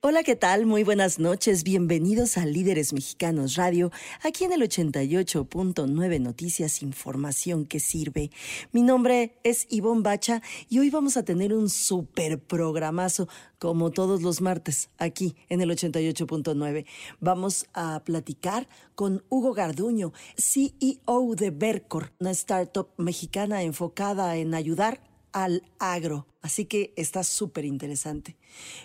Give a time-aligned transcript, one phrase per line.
[0.00, 0.64] Hola, ¿qué tal?
[0.64, 1.64] Muy buenas noches.
[1.64, 3.90] Bienvenidos a Líderes Mexicanos Radio,
[4.22, 8.30] aquí en el 88.9 Noticias, información que sirve.
[8.70, 14.22] Mi nombre es Ivonne Bacha y hoy vamos a tener un super programazo, como todos
[14.22, 16.86] los martes, aquí en el 88.9.
[17.18, 25.07] Vamos a platicar con Hugo Garduño, CEO de Vercor, una startup mexicana enfocada en ayudar
[25.44, 26.26] al agro.
[26.40, 28.36] Así que está súper interesante.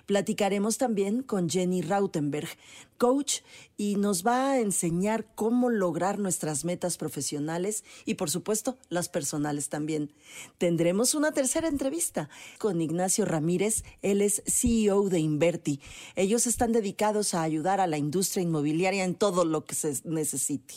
[0.05, 2.49] Platicaremos también con Jenny Rautenberg,
[2.97, 3.41] coach,
[3.77, 9.69] y nos va a enseñar cómo lograr nuestras metas profesionales y por supuesto las personales
[9.69, 10.11] también.
[10.57, 15.79] Tendremos una tercera entrevista con Ignacio Ramírez, él es CEO de Inverti.
[16.15, 20.75] Ellos están dedicados a ayudar a la industria inmobiliaria en todo lo que se necesite.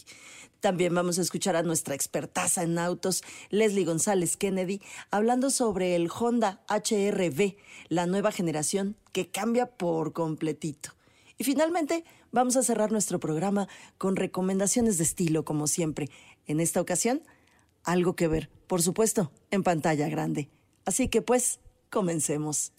[0.61, 6.09] También vamos a escuchar a nuestra expertaza en autos, Leslie González Kennedy, hablando sobre el
[6.11, 7.57] Honda HRV,
[7.89, 10.91] la nueva generación que cambia por completito.
[11.39, 16.11] Y finalmente, vamos a cerrar nuestro programa con recomendaciones de estilo, como siempre.
[16.47, 17.23] En esta ocasión,
[17.85, 20.49] algo que ver, por supuesto, en pantalla grande.
[20.85, 21.61] Así que pues,
[21.91, 22.73] comencemos.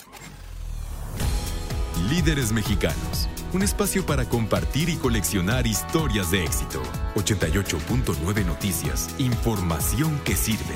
[2.09, 6.81] Líderes mexicanos un espacio para compartir y coleccionar historias de éxito.
[7.15, 10.75] 88.9 Noticias, información que sirve.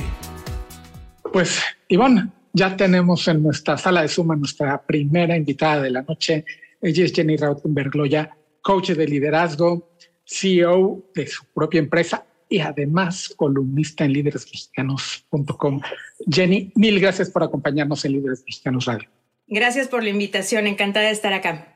[1.31, 6.45] Pues, Ivonne, ya tenemos en nuestra sala de suma nuestra primera invitada de la noche.
[6.81, 9.91] Ella es Jenny Rautenberg Loya, coach de liderazgo,
[10.25, 15.81] CEO de su propia empresa y además columnista en líderesmexicanos.com.
[16.29, 19.09] Jenny, mil gracias por acompañarnos en Líderes Mexicanos Radio.
[19.47, 21.70] Gracias por la invitación, encantada de estar acá.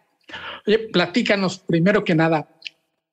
[0.67, 2.49] Oye, platícanos primero que nada,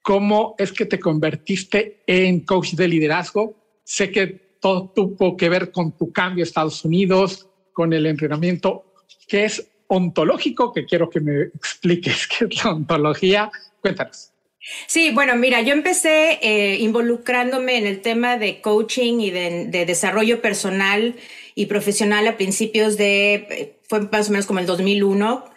[0.01, 3.55] ¿cómo es que te convertiste en coach de liderazgo?
[3.85, 8.95] Sé que todo tuvo que ver con tu cambio a Estados Unidos, con el entrenamiento
[9.29, 13.51] que es ontológico, que quiero que me expliques qué es la ontología.
[13.81, 14.31] Cuéntanos.
[14.87, 19.87] Sí, bueno, mira, yo empecé eh, involucrándome en el tema de coaching y de, de,
[19.87, 21.17] desarrollo personal
[21.57, 25.52] y profesional a principios de, eh, fue más o menos como el 2001,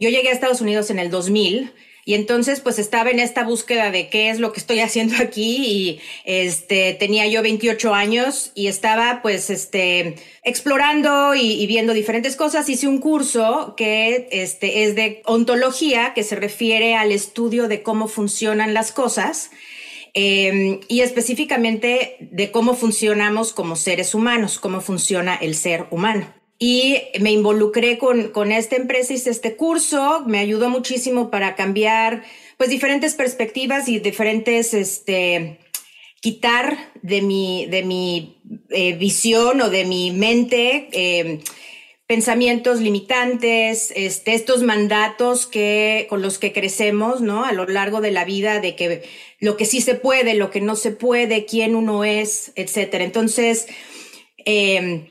[0.00, 1.72] yo llegué a Estados Unidos en el 2000
[2.06, 5.64] y entonces pues estaba en esta búsqueda de qué es lo que estoy haciendo aquí
[5.64, 12.68] y este tenía yo 28 años y estaba pues este explorando y, viendo diferentes cosas.
[12.68, 18.08] Hice un curso que este es de ontología que se refiere al estudio de cómo
[18.08, 19.50] funcionan las cosas.
[20.12, 26.98] Em, y específicamente de cómo funcionamos como seres humanos, cómo funciona el ser humano y
[27.20, 32.22] me involucré con, con esta empresa, hice este curso, me ayudó muchísimo para cambiar
[32.58, 35.58] pues diferentes perspectivas y diferentes, este,
[36.20, 41.40] quitar de mi, de mi eh, visión o de mi mente eh,
[42.06, 47.44] pensamientos limitantes, este, estos mandatos que, con los que crecemos, ¿no?
[47.46, 50.60] A lo largo de la vida, de que lo que sí se puede, lo que
[50.60, 53.04] no se puede, quién uno es, etcétera.
[53.04, 53.66] Entonces,
[54.44, 55.08] eh,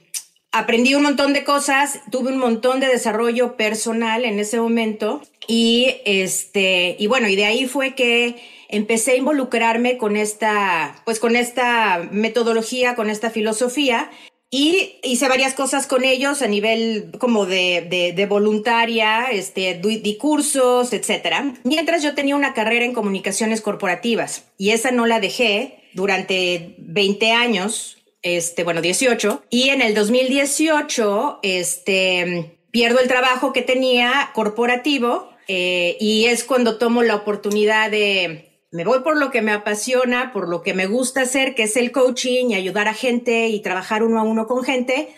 [0.52, 5.96] aprendí un montón de cosas, tuve un montón de desarrollo personal en ese momento y
[6.06, 8.36] este y bueno, y de ahí fue que
[8.70, 14.10] empecé a involucrarme con esta pues con esta metodología, con esta filosofía
[14.52, 20.92] y hice varias cosas con ellos a nivel como de, de, voluntaria, este, di cursos,
[20.92, 21.54] etcétera.
[21.64, 27.32] Mientras yo tenía una carrera en comunicaciones corporativas y esa no la dejé durante 20
[27.32, 35.30] años este, bueno, 18, y en el 2018, este, pierdo el trabajo que tenía corporativo
[35.48, 40.32] eh, y es cuando tomo la oportunidad de, me voy por lo que me apasiona,
[40.32, 43.62] por lo que me gusta hacer, que es el coaching y ayudar a gente y
[43.62, 45.10] trabajar uno a uno con gente,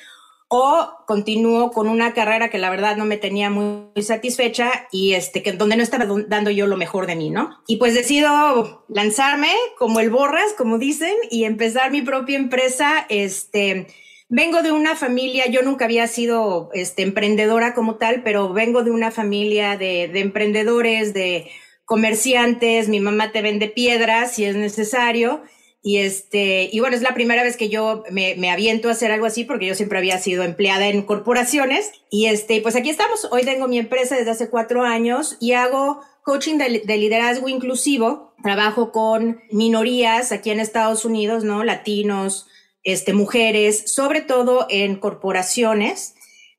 [0.54, 5.42] o continúo con una carrera que la verdad no me tenía muy, satisfecha y este,
[5.42, 7.62] que donde no estaba dando yo lo mejor de mí, ¿no?
[7.68, 13.88] Y pues decido lanzarme como el borras, como dicen, y empezar mi propia empresa, este,
[14.28, 18.92] vengo de una familia, yo nunca había sido este, emprendedora como tal, pero vengo de
[18.92, 21.50] una familia de, de emprendedores, de
[21.86, 25.44] comerciantes, mi mamá te vende piedras si es necesario,
[25.84, 29.12] y este, y bueno, es la primera vez que yo me, me, aviento a hacer
[29.12, 31.92] algo así porque yo siempre había sido empleada en corporaciones.
[32.12, 33.28] Y este, pues aquí estamos.
[33.32, 38.36] Hoy tengo mi empresa desde hace cuatro años y hago coaching de, de, liderazgo inclusivo,
[38.44, 41.64] trabajo con minorías aquí en Estados Unidos, ¿no?
[41.64, 42.48] Latinos,
[42.84, 46.16] este, mujeres, sobre todo en corporaciones,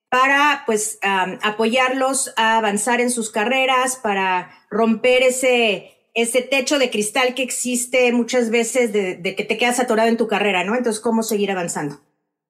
[0.08, 7.34] para pues apoyarlos a avanzar en sus carreras, para romper ese, ese techo de cristal
[7.34, 10.74] que existe muchas veces de, de que te quedas atorado en tu carrera, ¿no?
[10.74, 12.00] Entonces, ¿cómo seguir avanzando?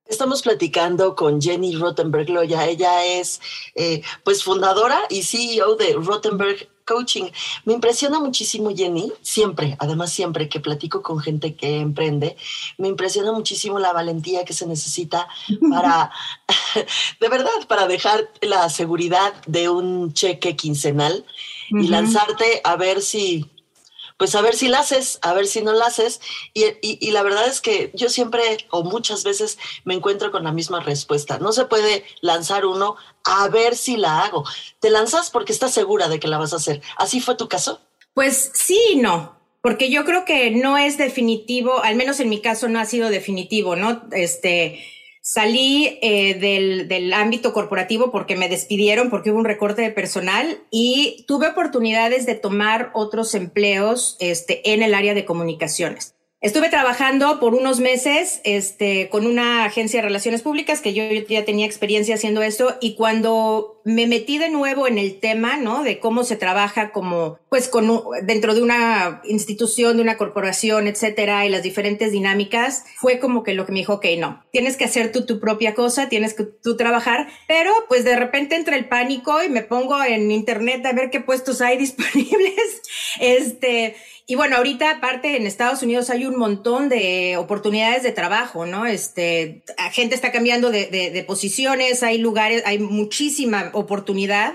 [0.07, 2.67] Estamos platicando con Jenny Rottenberg Loya.
[2.67, 3.41] Ella es
[3.75, 7.31] eh, pues fundadora y CEO de Rottenberg Coaching.
[7.65, 12.37] Me impresiona muchísimo Jenny, siempre, además siempre que platico con gente que emprende,
[12.77, 15.29] me impresiona muchísimo la valentía que se necesita
[15.71, 16.11] para,
[17.21, 21.25] de verdad, para dejar la seguridad de un cheque quincenal
[21.71, 23.47] y lanzarte a ver si
[24.23, 26.21] pues a ver si la haces, a ver si no la haces.
[26.55, 28.41] Y, la verdad es que yo siempre
[28.71, 31.41] o muchas veces me encuentro con la misma respuesta.
[31.41, 34.45] No se puede lanzar uno a ver si la hago.
[34.79, 36.83] Te lanzas porque estás segura de que la vas a hacer.
[36.99, 37.81] ¿Así fue tu caso?
[38.15, 39.35] Pues sí y no.
[39.61, 43.11] Porque yo creo que no es definitivo, al menos en mi caso no ha sido
[43.11, 44.05] definitivo, ¿no?
[44.13, 44.87] Este,
[45.25, 50.59] Salí eh, del, del, ámbito corporativo porque me despidieron, porque hubo un recorte de personal
[50.73, 56.17] y tuve oportunidades de tomar otros empleos este, en el área de comunicaciones.
[56.41, 61.45] Estuve trabajando por unos meses este, con una agencia de relaciones públicas que yo ya
[61.45, 65.83] tenía experiencia haciendo esto y cuando me metí de nuevo en el tema, ¿no?
[65.83, 71.45] De cómo se trabaja como, pues, con, dentro de una institución, de una corporación, etcétera,
[71.47, 74.85] y las diferentes dinámicas, fue como que lo que me dijo, ok, no, tienes que
[74.85, 78.89] hacer tú tu propia cosa, tienes que tú trabajar, pero pues de repente entra el
[78.89, 82.83] pánico y me pongo en internet a ver qué puestos hay disponibles,
[83.21, 88.67] este, y bueno, ahorita aparte en Estados Unidos hay un montón de oportunidades de trabajo,
[88.67, 88.87] ¿no?
[88.87, 94.55] Este, gente está cambiando de, posiciones, hay lugares, hay muchísima oportunidad.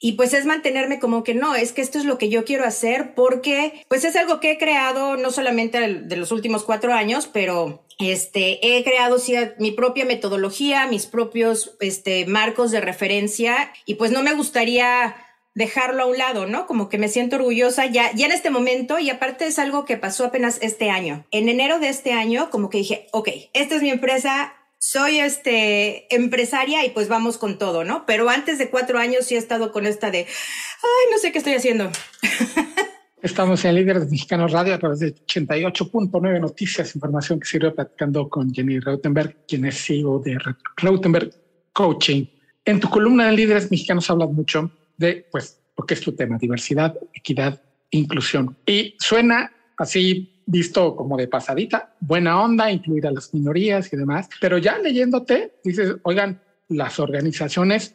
[0.00, 2.64] Y pues es mantenerme como que no, es que esto es lo que yo quiero
[2.64, 7.28] hacer porque pues es algo que he creado no solamente de los últimos cuatro años,
[7.32, 13.96] pero este, he creado sí, mi propia metodología, mis propios este, marcos de referencia y
[13.96, 15.16] pues no me gustaría
[15.54, 16.68] dejarlo a un lado, ¿no?
[16.68, 19.96] Como que me siento orgullosa ya, ya en este momento y aparte es algo que
[19.96, 21.26] pasó apenas este año.
[21.32, 26.12] En enero de este año, como que dije, ok, esta es mi empresa, soy este
[26.14, 28.06] empresaria y pues vamos con todo, ¿no?
[28.06, 31.38] Pero antes de cuatro años sí he estado con esta de, ay, no sé qué
[31.38, 31.90] estoy haciendo.
[33.22, 38.54] Estamos en Líderes Mexicanos Radio a través de 88.9 Noticias, información que sirve platicando con
[38.54, 40.38] Jenny Rautenberg, quien es CEO de
[40.76, 41.32] Rautenberg
[41.72, 42.26] Coaching.
[42.64, 46.38] En tu columna de Líderes Mexicanos hablas mucho de, pues, lo que es tu tema,
[46.38, 47.60] diversidad, equidad,
[47.90, 48.56] inclusión.
[48.66, 54.30] Y suena así visto como de pasadita, buena onda, incluir a las minorías y demás,
[54.40, 57.94] pero ya leyéndote, dices, oigan, las organizaciones,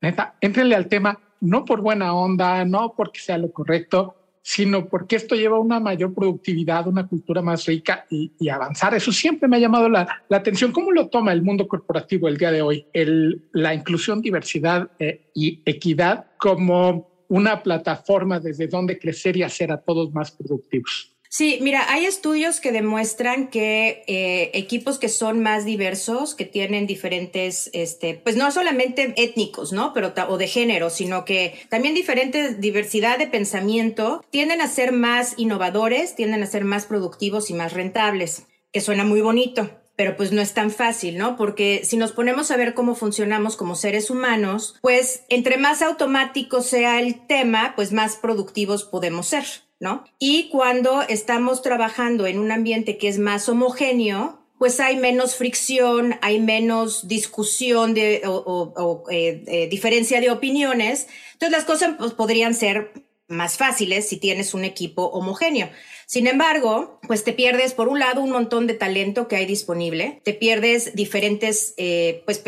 [0.00, 5.14] neta, entrenle al tema, no por buena onda, no porque sea lo correcto, sino porque
[5.14, 8.94] esto lleva a una mayor productividad, una cultura más rica y, avanzar.
[8.94, 10.72] Eso siempre me ha llamado la, atención.
[10.72, 12.86] ¿Cómo lo toma el mundo corporativo el día de hoy?
[12.92, 19.70] El, la inclusión, diversidad eh, y equidad como una plataforma desde donde crecer y hacer
[19.70, 21.11] a todos más productivos.
[21.34, 26.86] Sí, mira, hay estudios que demuestran que eh, equipos que son más diversos, que tienen
[26.86, 29.94] diferentes, este, pues no solamente étnicos, ¿no?
[29.94, 35.32] Pero o de género, sino que también diferentes diversidad de pensamiento, tienden a ser más
[35.38, 40.32] innovadores, tienden a ser más productivos y más rentables, que suena muy bonito pero pues
[40.32, 41.36] no es tan fácil, ¿no?
[41.36, 46.62] Porque si nos ponemos a ver cómo funcionamos como seres humanos, pues entre más automático
[46.62, 49.44] sea el tema, pues más productivos podemos ser.
[49.82, 50.04] ¿No?
[50.20, 56.14] Y cuando estamos trabajando en un ambiente que es más homogéneo, pues hay menos fricción,
[56.22, 61.08] hay menos discusión de, o, eh, eh, diferencia de opiniones.
[61.32, 62.92] Entonces las cosas pues, podrían ser
[63.26, 65.68] más fáciles si tienes un equipo homogéneo.
[66.06, 70.20] Sin embargo, pues te pierdes por un lado un montón de talento que hay disponible,
[70.24, 72.40] te pierdes diferentes eh, pues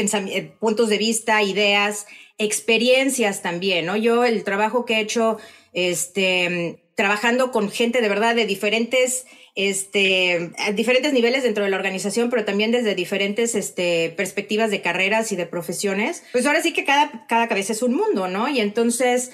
[0.60, 2.06] puntos de vista, ideas,
[2.38, 3.96] experiencias también, ¿no?
[3.96, 5.38] Yo el trabajo que he hecho
[5.72, 12.30] este trabajando con gente de verdad de diferentes, este, diferentes niveles dentro de la organización,
[12.30, 16.84] pero también desde diferentes este, perspectivas de carreras y de profesiones, pues ahora sí que
[16.84, 18.48] cada, cada cabeza es un mundo, ¿no?
[18.48, 19.32] Y entonces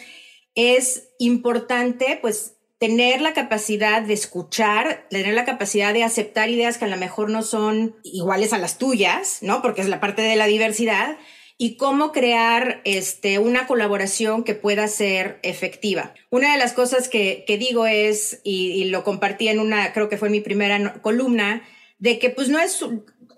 [0.55, 6.87] es importante, pues, tener la capacidad de escuchar, tener la capacidad de aceptar ideas que
[6.87, 9.61] a lo mejor no son iguales a las tuyas, ¿no?
[9.61, 11.19] Porque es la parte de la diversidad,
[11.63, 16.15] y cómo crear este, una colaboración que pueda ser efectiva.
[16.31, 20.31] Una de las cosas que, digo es, y, lo compartí en una, creo que fue
[20.31, 21.63] mi primera columna,
[21.99, 22.83] de que pues no es,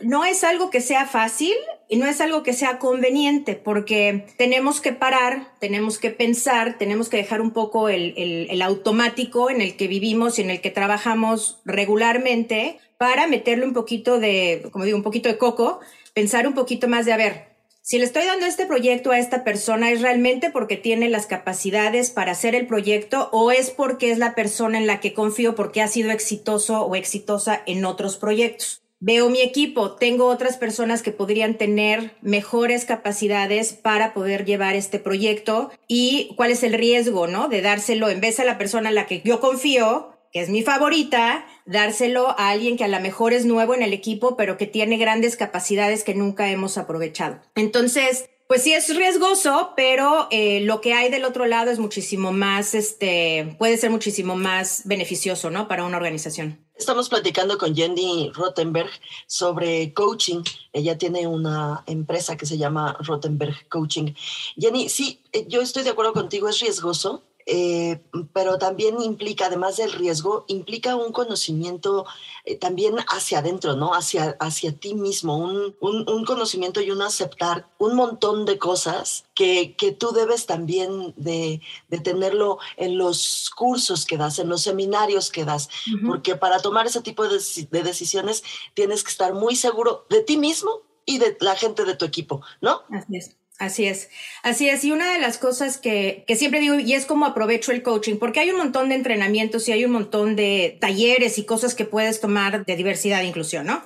[0.02, 1.52] no es algo que sea fácil
[1.88, 7.09] y no es algo que sea conveniente porque tenemos que parar, tenemos que pensar, tenemos
[7.09, 10.71] que dejar un poco el, el, automático en el que vivimos y en el que
[10.71, 15.81] trabajamos regularmente para meterle un poquito de, como digo, un poquito de coco,
[16.14, 17.51] pensar un poquito más de, a ver,
[17.84, 22.10] si le estoy dando este proyecto a esta persona, ¿es realmente porque tiene las capacidades
[22.10, 25.82] para hacer el proyecto o es porque es la persona en la que confío porque
[25.82, 28.82] ha sido exitoso o exitosa en otros proyectos?
[29.00, 35.00] Veo mi equipo, tengo otras personas que podrían tener mejores capacidades para poder llevar este
[35.00, 37.48] proyecto y cuál es el riesgo, ¿no?
[37.48, 40.62] De dárselo en vez a la persona en la que yo confío, que es mi
[40.62, 44.66] favorita, dárselo a alguien que a lo mejor es nuevo en el equipo, pero que
[44.66, 47.38] tiene grandes capacidades que nunca hemos aprovechado.
[47.54, 52.32] Entonces, pues sí es riesgoso, pero eh, lo que hay del otro lado es muchísimo
[52.32, 55.68] más, este, puede ser muchísimo más beneficioso, ¿no?
[55.68, 56.58] Para una organización.
[56.74, 58.90] Estamos platicando con Jenny Rottenberg
[59.26, 60.42] sobre coaching.
[60.72, 64.12] Ella tiene una empresa que se llama Rottenberg Coaching.
[64.56, 68.00] Jenny, sí, eh, yo estoy de acuerdo contigo, es riesgoso, eh,
[68.32, 72.06] pero también implica, además del riesgo, implica un conocimiento
[72.44, 73.94] eh, también hacia adentro, ¿no?
[73.94, 79.75] Hacia, hacia ti mismo, un, un, conocimiento y un aceptar un montón de cosas que,
[79.76, 85.30] que tú debes también de, de, tenerlo en los cursos que das, en los seminarios
[85.30, 85.68] que das,
[86.06, 88.42] porque para tomar ese tipo de, de decisiones
[88.75, 92.42] tienes que estar muy seguro de ti mismo y de la gente de tu equipo,
[92.61, 92.82] ¿no?
[92.90, 93.37] Así es.
[93.62, 94.11] Así es,
[94.42, 94.85] así es.
[94.85, 98.16] Y una de las cosas que, que, siempre digo, y es como aprovecho el coaching,
[98.16, 101.85] porque hay un montón de entrenamientos y hay un montón de talleres y cosas que
[101.85, 103.85] puedes tomar de diversidad e inclusión, ¿no?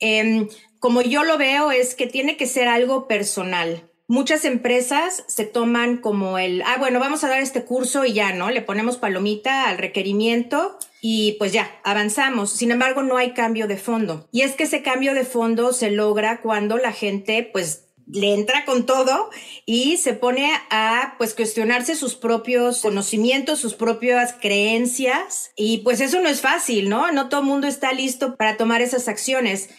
[0.00, 0.48] Em,
[0.80, 3.88] como yo lo veo, es que tiene que ser algo personal.
[4.06, 8.34] Muchas empresas se toman como el, ah, bueno, vamos a dar este curso y ya,
[8.34, 8.50] ¿no?
[8.50, 12.50] Le ponemos palomita al requerimiento y pues ya, avanzamos.
[12.50, 14.28] Sin embargo, no hay cambio de fondo.
[14.30, 18.64] Y es que ese cambio de fondo se logra cuando la gente, pues, le entra
[18.64, 19.30] con todo
[19.64, 26.20] y se pone a pues cuestionarse sus propios conocimientos, sus propias creencias y pues eso
[26.20, 27.10] no es fácil, ¿no?
[27.12, 29.70] No todo el mundo está listo para tomar esas acciones.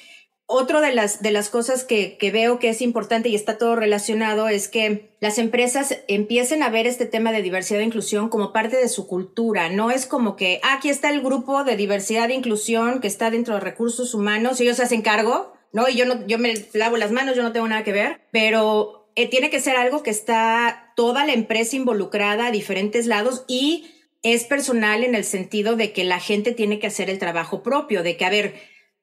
[0.50, 3.76] Otra de las, de las cosas que, que, veo que es importante y está todo
[3.76, 8.54] relacionado es que las empresas empiecen a ver este tema de diversidad e inclusión como
[8.54, 9.70] parte de su cultura.
[9.70, 13.30] No es como que ah, aquí está el grupo de diversidad e inclusión que está
[13.30, 15.88] dentro de recursos humanos y ellos se hacen cargo ¿no?
[15.90, 19.10] Y yo no, yo me lavo las manos, yo no tengo nada que ver, pero
[19.16, 23.88] eh, tiene que ser algo que está toda la empresa involucrada a diferentes lados y
[24.24, 28.04] es personal en el sentido de que la gente tiene que hacer el trabajo propio,
[28.04, 28.56] de que, a ver,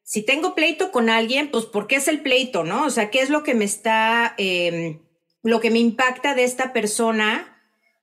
[0.02, 2.84] si tengo pleito con alguien, pues, ¿por qué es el pleito, no?
[2.84, 5.00] O sea, ¿qué es lo que me está, em,
[5.42, 7.60] lo que me impacta de esta persona?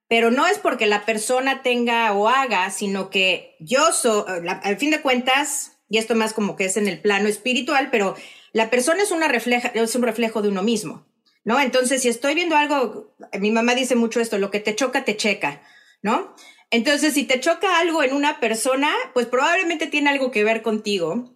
[0.07, 4.23] Pero no es porque la persona tenga o haga, sino que yo soy,
[4.63, 8.15] al fin de cuentas, y esto más como que es en el plano espiritual, pero
[8.53, 11.05] la persona es, una refleja, es un reflejo de uno mismo,
[11.43, 11.59] ¿no?
[11.59, 15.17] Entonces, si estoy viendo algo, mi mamá dice mucho esto, lo que te choca, te
[15.17, 15.61] checa,
[16.01, 16.35] ¿no?
[16.69, 21.33] Entonces, si te choca algo en una persona, pues probablemente tiene algo que ver contigo.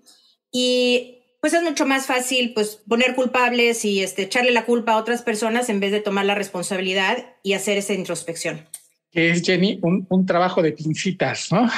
[0.52, 4.98] Y pues es mucho más fácil pues poner culpables y este, echarle la culpa a
[4.98, 8.68] otras personas en vez de tomar la responsabilidad y hacer esa introspección.
[9.12, 11.70] Que es, Jenny, un, un trabajo de pincitas, ¿no?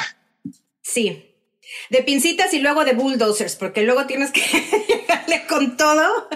[0.81, 1.35] Sí,
[1.89, 4.41] de pincitas y luego de bulldozers, porque luego tienes que
[4.87, 6.29] llegarle con todo,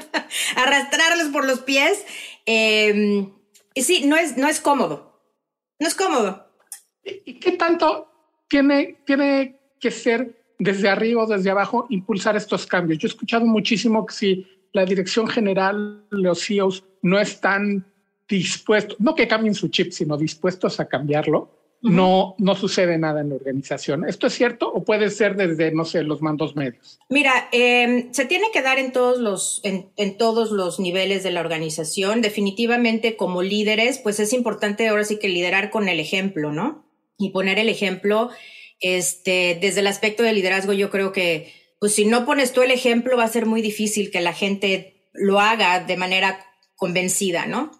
[0.56, 2.04] arrastrarlos por los pies.
[2.46, 3.32] Em,
[3.74, 5.22] y sí, no es, no es cómodo.
[5.80, 6.48] No es cómodo.
[7.04, 8.08] ¿Y qué tanto
[8.48, 13.00] tiene, tiene que ser desde arriba o desde abajo impulsar estos cambios?
[13.00, 17.86] Yo he escuchado muchísimo que si la dirección general, los CEOs no están
[18.28, 23.30] dispuestos, no que cambien su chip, sino dispuestos a cambiarlo, no, no sucede nada en
[23.30, 24.08] la organización.
[24.08, 27.00] ¿Esto es cierto o puede ser desde, no sé, los mandos medios?
[27.10, 31.32] Mira, em, se tiene que dar en todos, los, en, en, todos los niveles de
[31.32, 32.22] la organización.
[32.22, 36.86] Definitivamente como líderes, pues es importante ahora sí que liderar con el ejemplo, ¿no?
[37.18, 38.30] Y poner el ejemplo,
[38.80, 42.72] este, desde el aspecto de liderazgo, yo creo que, pues si no pones tú el
[42.72, 46.46] ejemplo, va a ser muy difícil que la gente lo haga de manera
[46.76, 47.72] convencida, ¿no?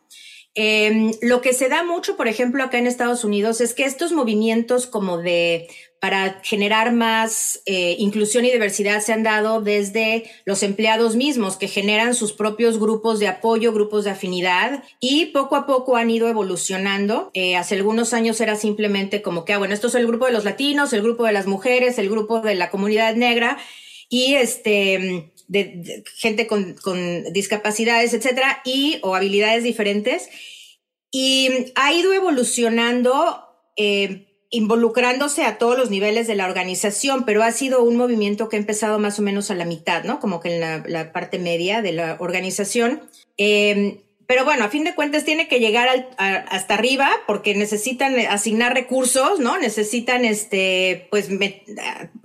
[0.54, 4.12] Em, lo que se da mucho, por ejemplo, acá en Estados Unidos es que estos
[4.12, 5.70] movimientos como de
[6.02, 11.68] para generar más eh, inclusión y diversidad se han dado desde los empleados mismos que
[11.68, 16.28] generan sus propios grupos de apoyo, grupos de afinidad y poco a poco han ido
[16.28, 17.30] evolucionando.
[17.36, 20.32] Eh, hace algunos años era simplemente como que, ah, bueno, esto es el grupo de
[20.32, 23.60] los latinos, el grupo de las mujeres, el grupo de la comunidad negra
[24.10, 30.30] y este de, gente con, con, discapacidades, etcétera, y o habilidades diferentes.
[31.12, 33.44] Y ha ido evolucionando
[33.76, 38.56] eh, involucrándose a todos los niveles de la organización, pero ha sido un movimiento que
[38.56, 40.20] ha empezado más o menos a la mitad, ¿no?
[40.20, 43.02] Como que en la, parte media de la organización.
[43.38, 44.00] Em,
[44.32, 49.42] pero bueno, a fin de cuentas tiene que llegar hasta arriba porque necesitan asignar recursos,
[49.42, 49.58] ¿no?
[49.58, 51.28] Necesitan, este, pues,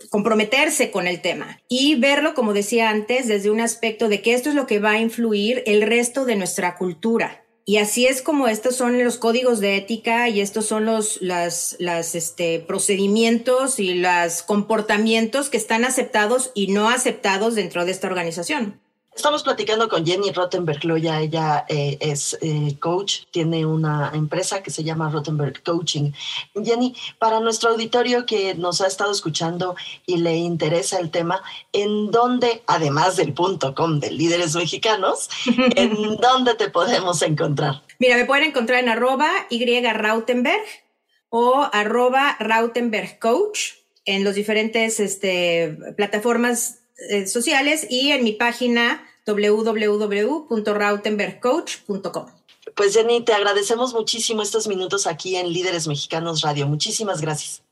[0.08, 4.50] comprometerse con el tema y verlo, como decía antes, desde un aspecto de que esto
[4.50, 7.42] es lo que va a influir el resto de nuestra cultura.
[7.64, 11.74] Y así es como estos son los códigos de ética y estos son los las,
[11.80, 18.06] las, este, procedimientos y los comportamientos que están aceptados y no aceptados dentro de esta
[18.06, 18.80] organización.
[19.16, 21.22] Estamos platicando con Jenny Rottenberg Loya.
[21.22, 26.12] Ella eh, es eh, coach, tiene una empresa que se llama Rottenberg Coaching.
[26.62, 31.42] Jenny, para nuestro auditorio que nos ha estado escuchando y le interesa el tema,
[31.72, 35.30] ¿en dónde, además del punto com de líderes mexicanos,
[35.76, 37.82] en dónde te podemos encontrar?
[37.98, 40.66] Mira, me pueden encontrar en arroba Y Rautenberg
[41.30, 49.06] o arroba Rautenberg Coach en los diferentes este, plataformas eh, sociales y en mi página
[49.26, 52.26] www.rautenbergcoach.com.
[52.74, 56.66] Pues Jenny, te agradecemos muchísimo estos minutos aquí en Líderes Mexicanos Radio.
[56.66, 57.62] Muchísimas gracias.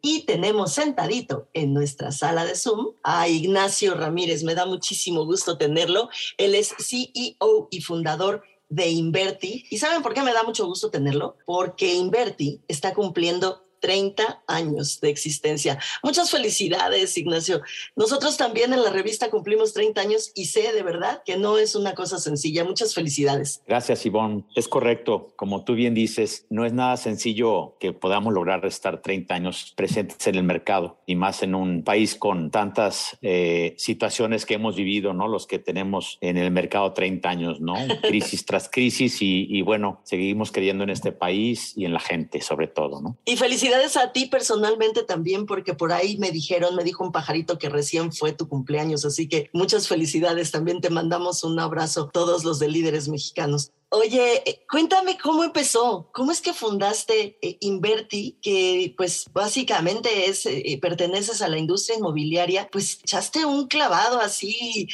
[0.00, 4.44] Y tenemos sentadito en nuestra sala de Zoom a Ignacio Ramírez.
[4.44, 6.08] Me da muchísimo gusto tenerlo.
[6.36, 9.64] Él es CEO y fundador de Inverti.
[9.70, 11.36] ¿Y saben por qué me da mucho gusto tenerlo?
[11.46, 15.78] Porque Inverti está cumpliendo 30 años de existencia.
[16.02, 17.62] Muchas felicidades, Ignacio.
[17.96, 21.74] Nosotros también en la revista cumplimos 30 años y sé de verdad que no es
[21.74, 22.64] una cosa sencilla.
[22.64, 23.62] Muchas felicidades.
[23.66, 24.44] Gracias, Ivonne.
[24.54, 25.32] Es correcto.
[25.36, 30.26] Como tú bien dices, no es nada sencillo que podamos lograr estar 30 años presentes
[30.26, 35.12] en el mercado y más en un país con tantas eh, situaciones que hemos vivido,
[35.14, 35.28] ¿no?
[35.28, 37.74] Los que tenemos en el mercado 30 años, ¿no?
[38.02, 42.40] Crisis tras crisis y, y bueno, seguimos creyendo en este país y en la gente
[42.40, 43.16] sobre todo, ¿no?
[43.24, 47.12] Y felicidades felicidades a ti personalmente también, porque por ahí me dijeron, me dijo un
[47.12, 50.50] pajarito que recién fue tu cumpleaños, así que muchas felicidades.
[50.50, 53.70] También te mandamos un abrazo, todos los de líderes mexicanos.
[53.90, 60.46] Oye, eh, cuéntame cómo empezó, cómo es que fundaste eh, Inverti, que pues básicamente es,
[60.46, 64.88] eh, perteneces a la industria inmobiliaria, pues echaste un clavado así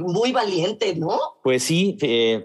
[0.00, 1.18] muy valiente, ¿no?
[1.42, 1.96] Pues sí,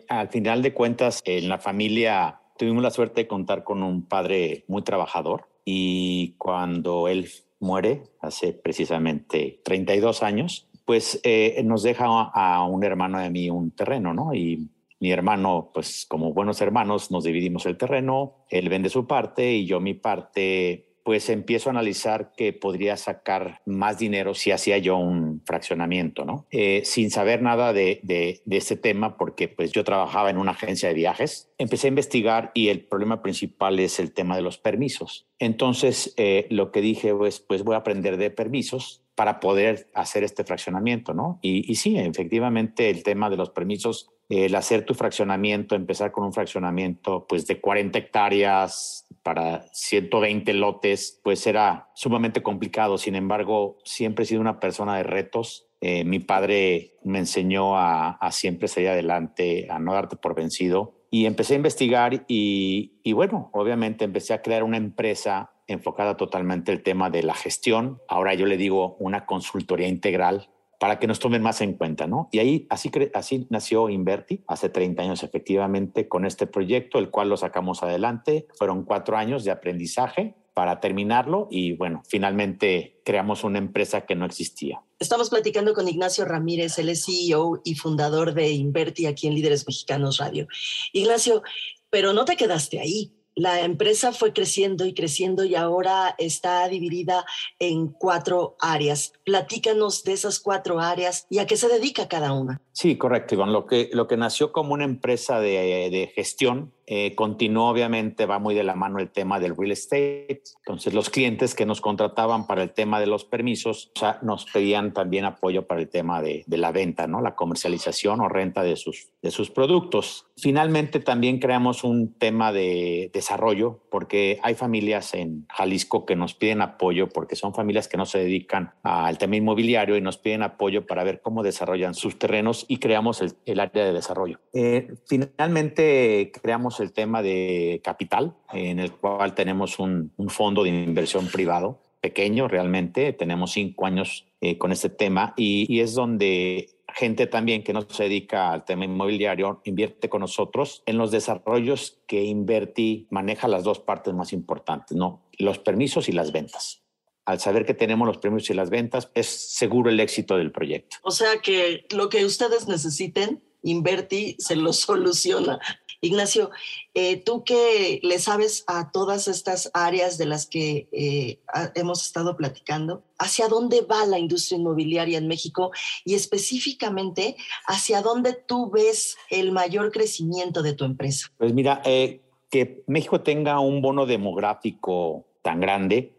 [0.07, 4.63] al final de cuentas, en la familia tuvimos la suerte de contar con un padre
[4.67, 12.65] muy trabajador y cuando él muere, hace precisamente 32 años, pues eh, nos deja a
[12.65, 14.33] un hermano de mí un terreno, ¿no?
[14.33, 19.53] Y mi hermano, pues como buenos hermanos, nos dividimos el terreno, él vende su parte
[19.53, 24.77] y yo mi parte pues empiezo a analizar que podría sacar más dinero si hacía
[24.77, 26.45] yo un fraccionamiento, ¿no?
[26.51, 30.89] Eh, sin saber nada de, de, este tema, porque pues yo trabajaba en una agencia
[30.89, 35.27] de viajes, empecé a investigar y el problema principal es el tema de los permisos.
[35.39, 40.23] Entonces, eh, lo que dije, pues, pues voy a aprender de permisos para poder hacer
[40.23, 41.37] este fraccionamiento, ¿no?
[41.43, 46.33] Y sí, efectivamente, el tema de los permisos el hacer tu fraccionamiento, empezar con un
[46.33, 52.97] fraccionamiento pues de 40 hectáreas para 120 lotes, pues era sumamente complicado.
[52.97, 55.67] Sin embargo, siempre he sido una persona de retos.
[55.81, 60.95] Eh, mi padre me enseñó a, a, siempre salir adelante, a no darte por vencido.
[61.11, 66.71] Y empecé a investigar y, y bueno, obviamente empecé a crear una empresa enfocada totalmente
[66.71, 68.01] el tema de la gestión.
[68.07, 72.29] Ahora yo le digo una consultoría integral para que nos tomen más en cuenta, ¿no?
[72.31, 77.29] Y ahí así, así nació Inverti hace 30 años efectivamente con este proyecto, el cual
[77.29, 78.47] lo sacamos adelante.
[78.57, 84.25] Fueron cuatro años de aprendizaje para terminarlo y bueno, finalmente creamos una empresa que no
[84.25, 84.81] existía.
[84.99, 90.17] Estamos platicando con Ignacio Ramírez, el CEO y fundador de Inverti aquí en Líderes Mexicanos
[90.17, 90.47] Radio.
[90.91, 91.41] Ignacio,
[91.89, 97.25] pero no te quedaste ahí la empresa fue creciendo y creciendo y ahora está dividida
[97.59, 99.13] en cuatro áreas.
[99.25, 102.61] Platícanos de esas cuatro áreas y a qué se dedica cada una.
[102.71, 103.53] Sí, correcto, Iván.
[103.53, 108.39] Lo que, lo que nació como una empresa de, de gestión eh, continuó, obviamente, va
[108.39, 110.41] muy de la mano el tema del real estate.
[110.65, 114.45] Entonces, los clientes que nos contrataban para el tema de los permisos o sea, nos
[114.45, 117.21] pedían también apoyo para el tema de, la venta, ¿no?
[117.21, 119.09] La comercialización o renta de sus,
[119.53, 120.27] productos.
[120.37, 126.61] Finalmente, también creamos un tema de desarrollo, porque hay familias en Jalisco que nos piden
[126.61, 130.85] apoyo, porque son familias que no se dedican al tema inmobiliario y nos piden apoyo
[130.85, 134.39] para ver cómo desarrollan sus terrenos y creamos el, el área de desarrollo.
[134.53, 140.69] Eh, finalmente, creamos el tema de capital, en el cual tenemos un, un fondo de
[140.69, 146.69] inversión privado pequeño realmente, tenemos cinco años eh, con este tema y, y, es donde
[146.93, 152.01] gente también que no se dedica al tema inmobiliario invierte con nosotros en los desarrollos
[152.05, 155.23] que Inverti maneja las dos partes más importantes, ¿no?
[155.37, 156.81] Los permisos y las ventas.
[157.25, 160.97] Al saber que tenemos los permisos y las ventas, es seguro el éxito del proyecto.
[161.03, 165.59] O sea que lo que ustedes necesiten, Inverti se lo soluciona.
[166.03, 166.51] Ignacio,
[166.93, 171.39] eh, tú que le sabes a todas estas áreas de las que eh,
[171.75, 175.71] hemos estado platicando, ¿hacia dónde va la industria inmobiliaria en México
[176.03, 177.37] y específicamente
[177.67, 181.31] hacia dónde tú ves el mayor crecimiento de tu empresa?
[181.37, 186.13] Pues mira, eh, que México tenga un bono demográfico tan grande,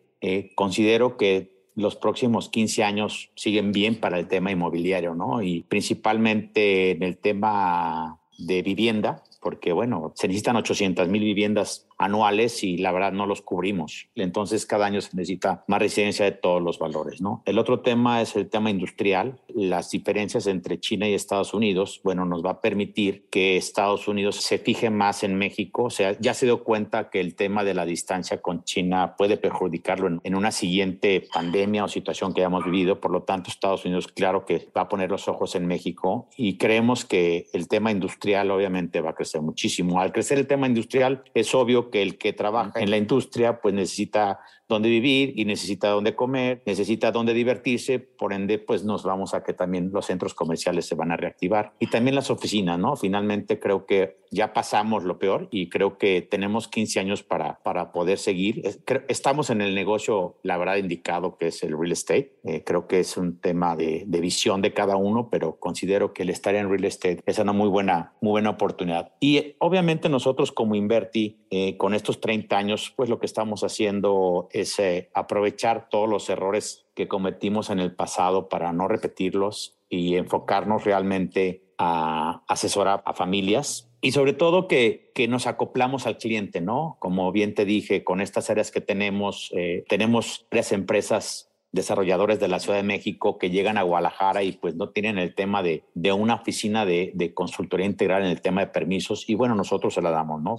[0.54, 5.42] considero que los próximos 15 años siguen bien para el tema inmobiliario, ¿no?
[5.42, 12.62] Y principalmente en el tema de vivienda, porque bueno, se necesitan 800 mil viviendas anuales
[12.64, 14.08] y la verdad no los cubrimos.
[14.14, 17.42] Entonces cada año se necesita más residencia de todos los valores, ¿no?
[17.46, 19.40] El otro tema es el tema industrial.
[19.48, 24.36] Las diferencias entre China y Estados Unidos, bueno, nos va a permitir que Estados Unidos
[24.36, 25.84] se fije más en México.
[25.84, 29.36] O sea, ya se dio cuenta que el tema de la distancia con China puede
[29.36, 33.00] perjudicarlo en, en una siguiente pandemia o situación que hayamos vivido.
[33.00, 36.58] Por lo tanto, Estados Unidos, claro que va a poner los ojos en México y
[36.58, 40.00] creemos que el tema industrial obviamente va a crecer muchísimo.
[40.00, 43.74] Al crecer el tema industrial, es obvio que el que trabaja en la industria pues
[43.74, 49.34] necesita dónde vivir y necesita dónde comer, necesita dónde divertirse, por ende pues nos vamos
[49.34, 52.96] a que también los centros comerciales se van a reactivar y también las oficinas, ¿no?
[52.96, 57.92] Finalmente creo que ya pasamos lo peor y creo que tenemos 15 años para, para
[57.92, 58.62] poder seguir.
[59.08, 62.34] Estamos en el negocio, la verdad, indicado que es el real estate.
[62.42, 66.24] Eh, creo que es un tema de, de, visión de cada uno, pero considero que
[66.24, 69.12] el estar en real estate es una muy buena, muy buena oportunidad.
[69.20, 74.48] Y obviamente nosotros como Inverti, eh, con estos 30 años, pues lo que estamos haciendo
[74.54, 80.16] es eh, aprovechar todos los errores que cometimos en el pasado para no repetirlos y
[80.16, 86.60] enfocarnos realmente a asesorar a familias y sobre todo que, que nos acoplamos al cliente,
[86.60, 86.96] ¿no?
[87.00, 92.46] Como bien te dije, con estas áreas que tenemos, eh, tenemos tres empresas desarrolladores de
[92.46, 95.84] la Ciudad de México que llegan a Guadalajara y pues no tienen el tema de,
[95.94, 99.92] de una oficina de, de, consultoría integral en el tema de permisos y bueno, nosotros
[99.92, 100.56] se la damos, ¿no?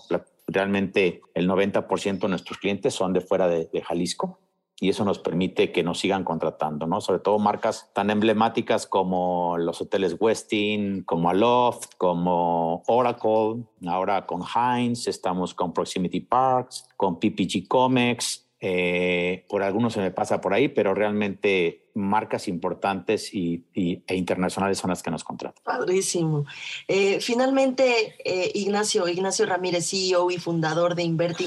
[0.47, 4.39] Realmente el 90% de nuestros clientes son de fuera de, de Jalisco
[4.77, 6.99] y eso nos permite que nos sigan contratando, ¿no?
[6.99, 14.41] Sobre todo marcas tan emblemáticas como los hoteles Westin, como Aloft, como Oracle, ahora con
[14.43, 20.53] Heinz, estamos con Proximity Parks, con PPG Comex, eh, por algunos se me pasa por
[20.53, 25.63] ahí, pero realmente marcas importantes y, y, e internacionales son las que nos contratan.
[25.63, 26.45] Padrísimo.
[26.87, 31.45] Eh, finalmente, eh, Ignacio, Ignacio Ramírez, CEO y fundador de Inverti,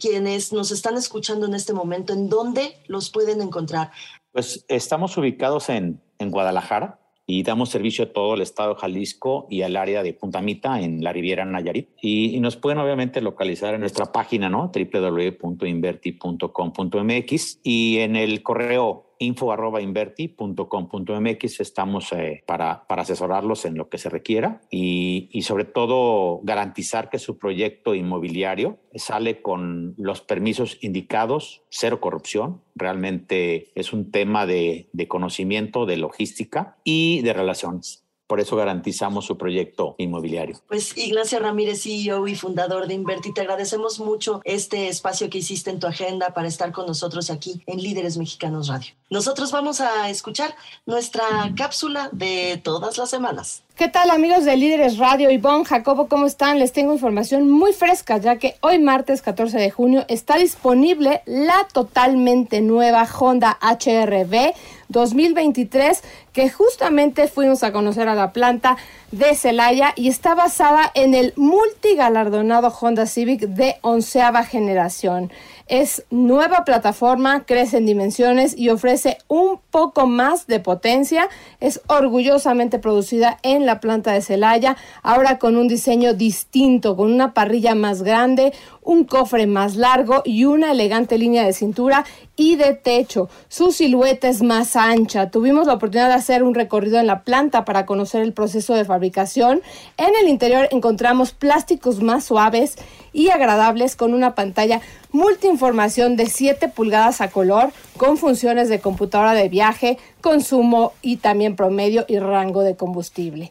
[0.00, 3.90] quienes nos están escuchando en este momento, ¿en dónde los pueden encontrar?
[4.32, 9.46] Pues estamos ubicados en, en Guadalajara, y damos servicio a todo el estado de Jalisco
[9.48, 11.88] y al área de Punta Mita en la Riviera Nayarit.
[12.00, 14.70] Y, y nos pueden obviamente localizar en nuestra página, ¿no?
[14.74, 24.08] www.inverti.com.mx y en el correo info.inverti.com.mx estamos eh, para, para asesorarlos en lo que se
[24.08, 31.62] requiera y, y, sobre todo garantizar que su proyecto inmobiliario sale con los permisos indicados,
[31.68, 32.62] cero corrupción.
[32.74, 38.01] Realmente es un tema de, de conocimiento, de logística y de relaciones.
[38.26, 40.58] Por eso garantizamos su proyecto inmobiliario.
[40.68, 45.70] Pues Ignacio Ramírez, CEO y fundador de Inverti, te agradecemos mucho este espacio que hiciste
[45.70, 48.92] en tu agenda para estar con nosotros aquí en Líderes Mexicanos Radio.
[49.10, 50.54] Nosotros vamos a escuchar
[50.86, 51.24] nuestra
[51.56, 53.62] cápsula de todas las semanas.
[53.76, 55.30] ¿Qué tal amigos de Líderes Radio?
[55.30, 56.58] Ivonne, Jacobo, ¿cómo están?
[56.58, 61.66] Les tengo información muy fresca ya que hoy martes 14 de junio está disponible la
[61.72, 64.54] totalmente nueva Honda HRV
[64.88, 68.76] 2023 que justamente fuimos a conocer a la planta
[69.10, 75.30] de Celaya y está basada en el multigalardonado Honda Civic de onceava generación.
[75.68, 81.28] Es nueva plataforma, crece en dimensiones y ofrece un poco más de potencia.
[81.60, 87.32] Es orgullosamente producida en la planta de Celaya, ahora con un diseño distinto, con una
[87.32, 92.04] parrilla más grande, un cofre más largo y una elegante línea de cintura
[92.36, 93.28] y de techo.
[93.48, 95.30] Su silueta es más ancha.
[95.30, 98.84] Tuvimos la oportunidad de hacer un recorrido en la planta para conocer el proceso de
[98.84, 99.60] fabricación.
[99.96, 102.76] En el interior encontramos plásticos más suaves
[103.12, 104.80] y agradables con una pantalla
[105.10, 111.56] multiinformación de 7 pulgadas a color con funciones de computadora de viaje, consumo y también
[111.56, 113.50] promedio y rango de combustible.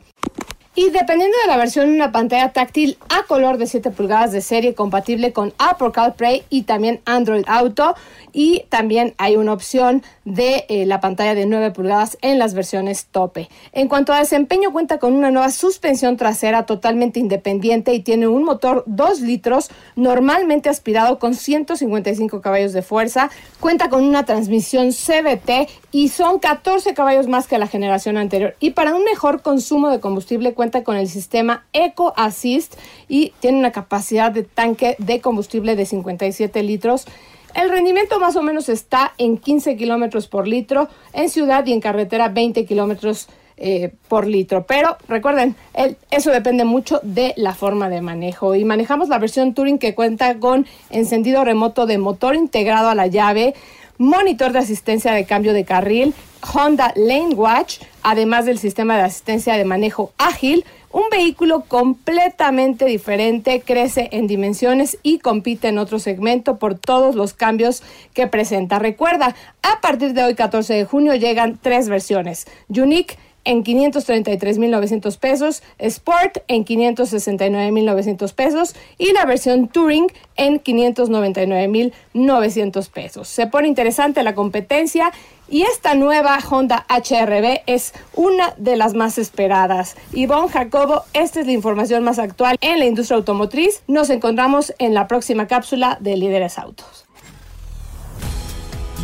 [0.73, 4.73] Y dependiendo de la versión, una pantalla táctil a color de 7 pulgadas de serie
[4.73, 7.93] compatible con Apple CarPlay y también Android Auto.
[8.31, 13.07] Y también hay una opción de eh, la pantalla de 9 pulgadas en las versiones
[13.07, 13.49] tope.
[13.73, 18.45] En cuanto a desempeño, cuenta con una nueva suspensión trasera totalmente independiente y tiene un
[18.45, 23.29] motor 2 litros normalmente aspirado con 155 caballos de fuerza.
[23.59, 28.55] Cuenta con una transmisión CVT y son 14 caballos más que la generación anterior.
[28.61, 32.75] Y para un mejor consumo de combustible, cuenta con el sistema Eco Assist
[33.09, 37.07] y tiene una capacidad de tanque de combustible de 57 litros.
[37.55, 41.81] El rendimiento más o menos está en 15 kilómetros por litro, en ciudad y en
[41.81, 44.67] carretera 20 kilómetros eh, por litro.
[44.67, 45.55] Pero recuerden,
[46.11, 48.53] eso depende mucho de la forma de manejo.
[48.53, 53.07] Y manejamos la versión Touring que cuenta con encendido remoto de motor integrado a la
[53.07, 53.55] llave,
[53.97, 56.13] monitor de asistencia de cambio de carril,
[56.53, 63.61] Honda Lane Watch, además del sistema de asistencia de manejo ágil, un vehículo completamente diferente,
[63.61, 67.81] crece en dimensiones y compite en otro segmento por todos los cambios
[68.13, 68.79] que presenta.
[68.79, 72.45] Recuerda, a partir de hoy 14 de junio llegan tres versiones.
[72.67, 83.27] Unique en 533.900 pesos, Sport en 569.900 pesos y la versión Touring en 599.900 pesos.
[83.27, 85.11] Se pone interesante la competencia
[85.51, 89.95] y esta nueva Honda HRB es una de las más esperadas.
[90.13, 93.83] Ivonne Jacobo, esta es la información más actual en la industria automotriz.
[93.87, 97.05] Nos encontramos en la próxima cápsula de Líderes Autos.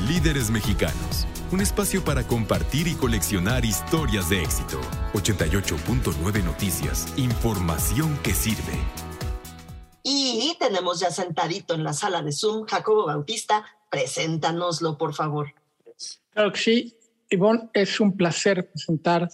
[0.07, 4.81] Líderes Mexicanos un espacio para compartir y coleccionar historias de éxito.
[5.13, 8.77] 88.9 Noticias, información que sirve.
[10.03, 15.53] Y tenemos ya sentadito en la sala de Zoom, Jacobo Bautista, preséntanoslo, por favor.
[16.29, 16.97] Claro que sí,
[17.29, 19.27] Ivonne, es un placer presentar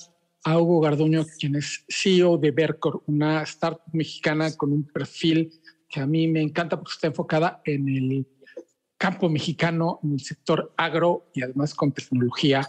[0.43, 5.51] a Hugo Garduño, quien es CEO de Vercor, una startup mexicana con un perfil
[5.89, 8.27] que a mí me encanta porque está enfocada en el
[8.97, 12.67] campo mexicano en el sector agro y además con tecnología.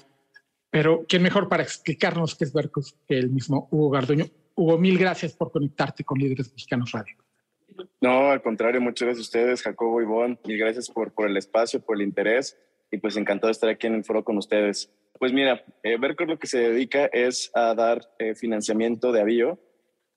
[0.71, 4.27] Pero ¿quién mejor para explicarnos qué es Vercos que el mismo Hugo Garduño?
[4.57, 7.17] Hugo, mil gracias por conectarte con Líderes Mexicanos Radio.
[8.01, 10.39] No, al contrario, muchas gracias a ustedes, Jacobo y Bon.
[10.45, 12.57] Mil gracias por, por el espacio, por el interés
[12.91, 14.91] y pues encantado de estar aquí en el foro con ustedes.
[15.19, 19.59] Pues mira, eh, Vercor lo que se dedica es a dar eh, financiamiento de avío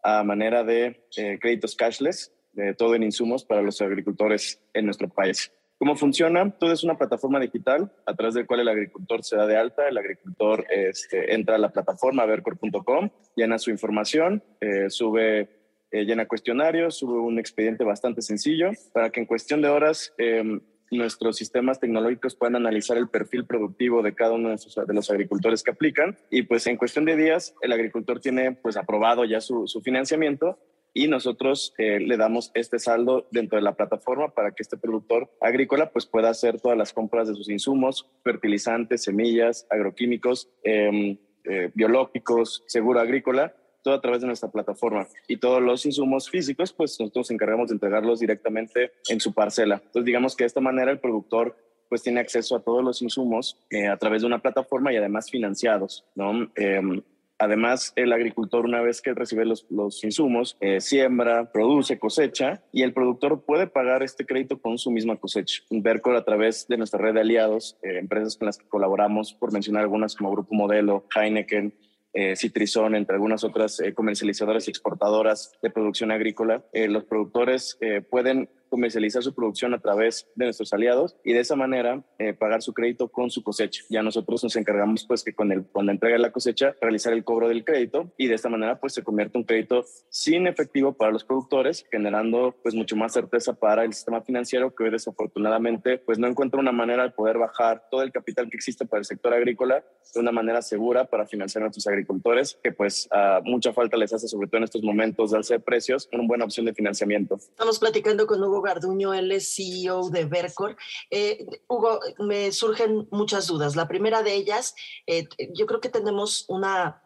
[0.04, 2.34] a manera de eh, créditos cashless,
[2.76, 5.52] todo en insumos para los agricultores en nuestro país.
[5.78, 6.50] ¿Cómo funciona?
[6.50, 9.88] Todo es una plataforma digital a través del cual el agricultor se da de alta,
[9.88, 15.50] el agricultor este, entra a la plataforma vercor.com, llena su información, eh, sube,
[15.92, 21.38] llena cuestionarios, sube un expediente bastante sencillo para que en cuestión de horas em, nuestros
[21.38, 26.18] sistemas tecnológicos puedan analizar el perfil productivo de cada uno de, los agricultores que aplican.
[26.30, 30.58] Y pues en cuestión de días el agricultor tiene pues aprobado ya su, su financiamiento
[30.94, 35.32] y nosotros eh, le damos este saldo dentro de la plataforma para que este productor
[35.42, 41.70] agrícola pues pueda hacer todas las compras de sus insumos, fertilizantes, semillas, agroquímicos, em, eh,
[41.76, 45.08] biológicos, seguro agrícola, todo a través de nuestra plataforma.
[45.28, 49.76] Y todos los insumos físicos, pues nosotros nos encargamos de entregarlos directamente en su parcela.
[49.76, 51.56] Entonces digamos que de esta manera el productor
[51.90, 55.30] pues tiene acceso a todos los insumos eh, a través de una plataforma y además
[55.30, 56.50] financiados, ¿no?
[56.56, 57.02] Em,
[57.40, 62.94] Además, el agricultor, una vez que recibe los, insumos, eh, siembra, produce, cosecha y el
[62.94, 65.62] productor puede pagar este crédito con su misma cosecha.
[65.70, 69.54] Vercor, a través de nuestra red de aliados, eh, empresas con las que colaboramos, por
[69.54, 71.74] mencionar algunas como Grupo Modelo, Heineken,
[72.18, 77.78] eh, Citrizón, entre algunas otras comercializadoras y exportadoras de producción agrícola, los productores
[78.10, 82.62] pueden comercializar su producción a través de nuestros aliados y de esa manera eh, pagar
[82.62, 83.84] su crédito con su cosecha.
[83.90, 87.24] Ya nosotros nos encargamos pues que con, el, la entrega de la cosecha realizar el
[87.24, 91.12] cobro del crédito y de esta manera pues se convierte un crédito sin efectivo para
[91.12, 96.20] los productores, generando pues mucho más certeza para el sistema financiero que hoy desafortunadamente pues
[96.20, 99.34] no encuentra una manera de poder bajar todo el capital que existe para el sector
[99.34, 103.10] agrícola de una manera segura para financiar a nuestros agricultores, que pues
[103.44, 106.46] mucha falta les hace sobre todo en estos momentos de alza de precios, una buena
[106.46, 107.36] opción de financiamiento.
[107.36, 110.78] Estamos platicando con Hugo Garduño, él es CEO de Vercor.
[111.10, 113.76] Eh, Hugo, me surgen muchas dudas.
[113.76, 117.04] La primera de ellas, eh, yo creo que tenemos una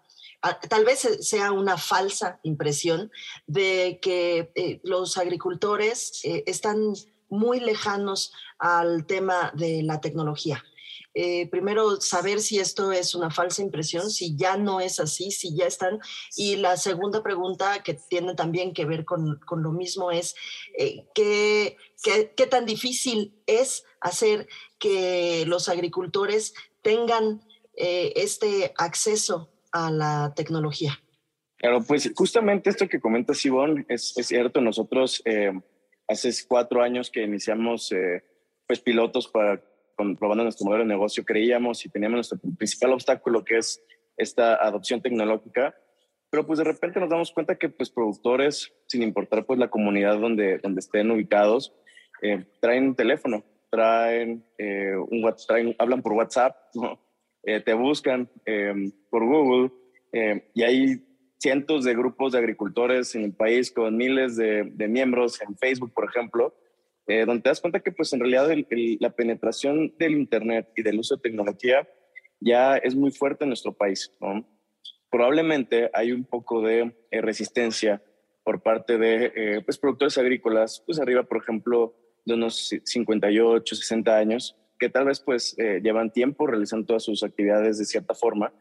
[0.70, 3.12] tal vez sea una falsa impresión
[3.46, 6.96] de que eh, los agricultores están
[7.30, 10.64] muy lejanos al tema de la tecnología.
[11.14, 15.56] Eh, primero saber si esto es una falsa impresión, si ya no es así, si
[15.56, 16.00] ya están.
[16.36, 20.36] Y la segunda pregunta que tiene también que ver con, con lo mismo es
[20.78, 24.48] eh, ¿qué, qué, tan difícil es hacer
[24.80, 27.42] que los agricultores tengan
[27.76, 31.00] eh, este acceso a la tecnología.
[31.58, 34.62] Claro, pues justamente esto que comenta Sibón es, cierto.
[34.62, 35.22] Nosotros
[36.12, 38.24] hace cuatro años que iniciamos eh,
[38.68, 39.62] pues pilotos para
[40.18, 43.84] probando nuestro modelo de negocio, creíamos y teníamos nuestro principal obstáculo que es
[44.18, 45.76] esta adopción tecnológica,
[46.30, 50.20] pero pues de repente nos damos cuenta que pues productores, sin importar pues la comunidad
[50.20, 51.74] donde, donde estén ubicados,
[52.22, 56.56] eh, traen un teléfono, traen, eh, un, traen, hablan por WhatsApp,
[57.44, 58.30] te buscan
[59.10, 59.72] por Google
[60.54, 61.02] y hay
[61.42, 66.08] cientos de grupos de agricultores en el país con miles de, miembros en Facebook, por
[66.08, 66.54] ejemplo,
[67.08, 68.50] eh, donde te das cuenta que pues en realidad
[69.00, 71.88] la penetración del Internet y del uso de tecnología
[72.40, 74.14] ya es muy fuerte en nuestro país.
[75.10, 78.02] Probablemente hay un poco de eh, resistencia
[78.44, 84.18] por parte de eh, pues, productores agrícolas, pues arriba, por ejemplo, de unos 58, 60
[84.18, 88.52] años, que tal vez pues llevan tiempo realizando todas sus actividades de cierta forma,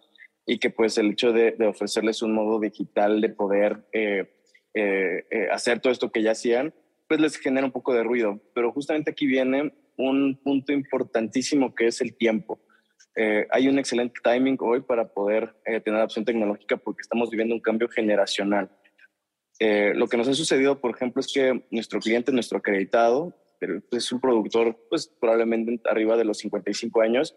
[0.46, 4.33] y que pues el hecho de, ofrecerles un modo digital de poder eh,
[4.74, 6.74] eh, eh, hacer todo esto que ya hacían,
[7.11, 8.40] pues les genera un poco de ruido.
[8.55, 12.61] Pero justamente aquí viene un punto importantísimo que es el tiempo.
[13.51, 15.53] hay un excelente timing hoy para poder
[15.85, 18.70] tener opción tecnológica porque estamos viviendo un cambio generacional.
[19.61, 23.35] lo que nos ha sucedido, por ejemplo, es que nuestro cliente, nuestro acreditado,
[23.90, 27.37] es un productor pues probablemente arriba de los 55 años,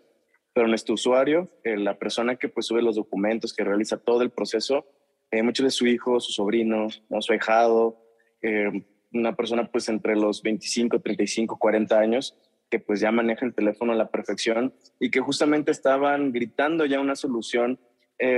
[0.54, 4.30] pero nuestro usuario, eh, la persona que pues sube los documentos, que realiza todo el
[4.30, 4.86] proceso,
[5.32, 7.22] eh, muchos de su hijo, su sobrino, ¿no?
[7.24, 7.98] su ahijado,
[8.44, 12.38] eh, una persona pues entre los 25, 35, 40 años,
[12.70, 17.00] que pues ya maneja el teléfono a la perfección y que justamente estaban gritando ya
[17.00, 17.80] una solución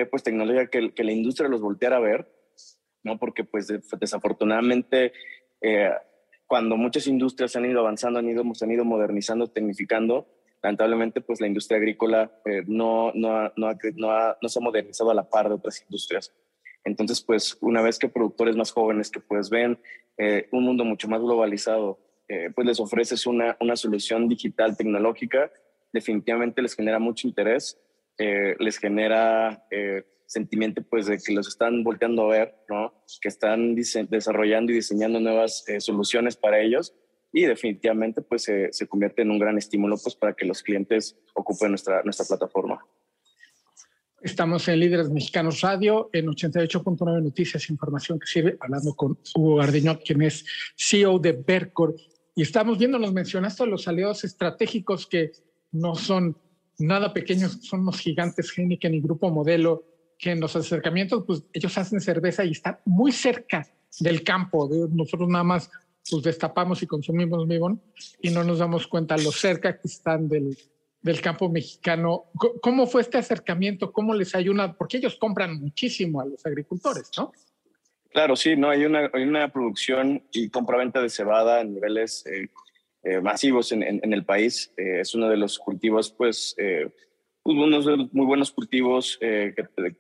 [0.10, 2.28] pues tecnológica que, que, la industria los volteara a ver,
[3.04, 3.20] ¿no?
[3.20, 5.14] Porque pues desafortunadamente
[6.48, 10.28] cuando muchas industrias han ido avanzando, han ido, han ido modernizando, tecnificando,
[10.62, 13.72] lamentablemente pues la industria agrícola eh, no, no, no,
[14.42, 16.34] no, se ha modernizado a la par de otras industrias.
[16.86, 19.78] Entonces, pues una vez que productores más jóvenes que pues ven
[20.18, 25.52] eh, un mundo mucho más globalizado, eh, pues les ofreces una, una solución digital tecnológica,
[25.92, 27.80] definitivamente les genera mucho interés,
[28.18, 29.66] les genera
[30.26, 32.94] sentimiento pues de que los están volteando a ver, ¿no?
[33.22, 36.94] que están desarrollando y diseñando nuevas soluciones para ellos
[37.36, 41.72] y definitivamente pues se, convierte en un gran estímulo pues para que los clientes ocupen
[41.72, 42.82] nuestra, nuestra plataforma.
[44.26, 50.00] Estamos en Líderes Mexicanos Radio, en 88.9 Noticias, Información que sirve, hablando con Hugo Gardiño,
[50.04, 50.44] quien es
[50.76, 51.94] CEO de Bercor.
[52.34, 55.32] Y estamos viendo, nos mencionaste los aliados estratégicos que
[55.72, 56.36] no son
[56.80, 59.84] nada pequeños, son unos gigantes Heineken y Grupo Modelo,
[60.18, 63.68] que en los acercamientos, pues ellos hacen cerveza y están muy cerca
[64.00, 64.68] del campo.
[64.90, 65.70] Nosotros nada más
[66.10, 67.80] pues destapamos y consumimos mibón
[68.24, 70.58] y no nos damos cuenta lo cerca que están del,
[71.06, 72.32] del campo mexicano.
[72.64, 73.94] ¿Cómo fue este acercamiento?
[73.94, 74.74] ¿Cómo les ayuda?
[74.74, 77.32] Porque ellos compran muchísimo a los agricultores, ¿no?
[78.10, 82.48] Claro, sí, no hay una, hay una producción y compra-venta de cebada a niveles eh,
[83.04, 84.74] eh, masivos en, en, el país.
[84.78, 89.54] Eh, es uno de los cultivos, pues, pues unos muy buenos cultivos que,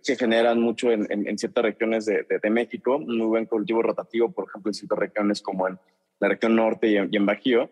[0.04, 2.96] que, generan mucho en, en ciertas regiones de, de, México.
[2.96, 5.78] Un muy buen cultivo rotativo, por ejemplo, en ciertas regiones como en
[6.20, 7.70] la región norte y en, Bajío.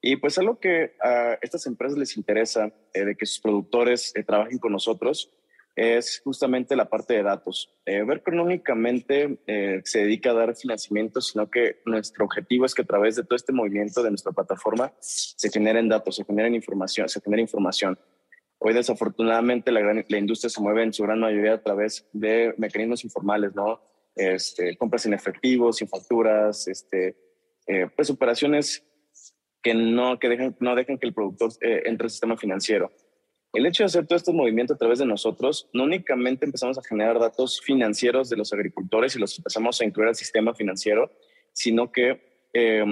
[0.00, 4.22] Y pues algo que a estas empresas les interesa eh, de que sus productores eh,
[4.22, 5.32] trabajen con nosotros
[5.78, 7.72] es justamente la parte de datos.
[7.86, 12.74] Eh, Vercor no únicamente eh, se dedica a dar financiamiento, sino que nuestro objetivo es
[12.74, 16.56] que a través de todo este movimiento de nuestra plataforma se generen datos, se generen
[16.56, 17.96] información, se genere información.
[18.58, 22.54] Hoy desafortunadamente la, gran, la industria se mueve en su gran mayoría a través de
[22.58, 23.80] mecanismos informales, ¿no?
[24.16, 27.16] Este, compras en efectivo, sin facturas, este,
[27.68, 28.84] eh, pues operaciones
[29.62, 32.90] que no, que dejan, no dejan que el productor eh, entre al sistema financiero.
[33.52, 36.82] El hecho de hacer todo este movimiento a través de nosotros, no únicamente empezamos a
[36.82, 41.10] generar datos financieros de los agricultores y los empezamos a incluir al sistema financiero,
[41.52, 42.84] sino que eh,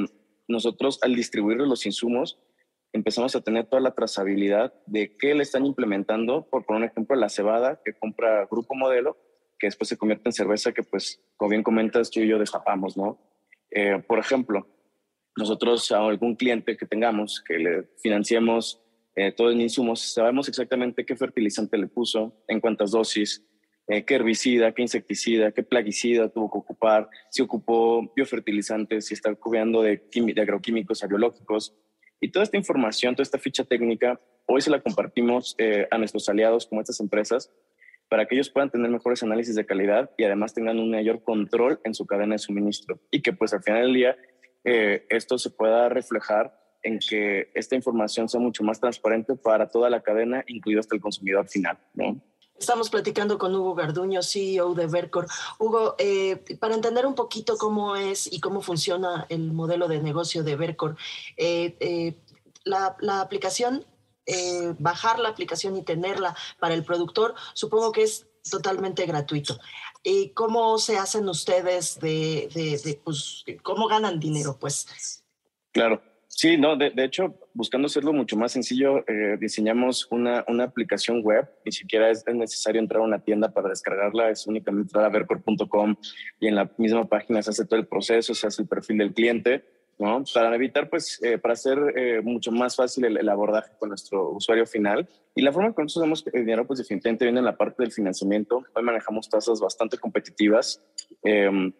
[0.48, 2.38] nosotros al distribuir los insumos
[2.92, 7.16] empezamos a tener toda la trazabilidad de qué le están implementando, por poner un ejemplo,
[7.16, 9.18] la cebada que compra Grupo Modelo,
[9.58, 12.96] que después se convierte en cerveza que pues, como bien comentas, tú y yo destapamos,
[12.96, 13.18] ¿no?
[13.70, 14.66] Eh, por ejemplo,
[15.36, 18.82] nosotros a algún cliente que tengamos, que le financiemos
[19.14, 23.44] eh, todo en insumos, sabemos exactamente qué fertilizante le puso, en cuántas dosis,
[23.88, 29.34] eh, qué herbicida, qué insecticida, qué plaguicida tuvo que ocupar, si ocupó biofertilizantes, si está
[29.34, 31.74] cubriendo de, de agroquímicos a biológicos.
[32.20, 35.54] Y toda esta información, toda esta ficha técnica, hoy se la compartimos
[35.90, 37.52] a nuestros aliados como estas empresas
[38.08, 41.80] para que ellos puedan tener mejores análisis de calidad y además tengan un mayor control
[41.84, 44.16] en su cadena de suministro y que pues al final del día
[44.66, 46.52] esto se pueda reflejar
[46.82, 51.00] en que esta información sea mucho más transparente para toda la cadena, incluido hasta el
[51.00, 52.20] consumidor final, ¿no?
[52.58, 55.26] Estamos platicando con Hugo Garduño, CEO de Vercor.
[55.58, 60.42] Hugo, eh, para entender un poquito cómo es y cómo funciona el modelo de negocio
[60.42, 60.96] de Vercor,
[61.36, 62.16] eh, eh,
[62.64, 63.84] la, aplicación,
[64.78, 69.58] bajar la aplicación y tenerla para el productor, supongo que es totalmente gratuito.
[70.08, 74.56] ¿Y ¿Cómo se hacen ustedes de, de, pues, cómo ganan dinero?
[74.56, 75.24] Pues.
[75.72, 76.00] Claro.
[76.28, 81.48] Sí, no, de, hecho, buscando hacerlo mucho más sencillo, eh, diseñamos una, una, aplicación web.
[81.64, 85.96] Ni siquiera es, necesario entrar a una tienda para descargarla, es únicamente entrar a vercor.com
[86.38, 89.12] y en la misma página se hace todo el proceso, se hace el perfil del
[89.12, 89.64] cliente,
[89.98, 90.22] ¿no?
[90.32, 94.66] Para evitar, pues, eh, para hacer eh, mucho más fácil el, abordaje con nuestro usuario
[94.66, 95.08] final.
[95.34, 97.82] Y la forma en que nosotros damos el dinero, pues, definitivamente viene en la parte
[97.82, 98.64] del financiamiento.
[98.74, 100.82] Hoy manejamos tasas bastante competitivas.
[101.22, 101.72] Eh,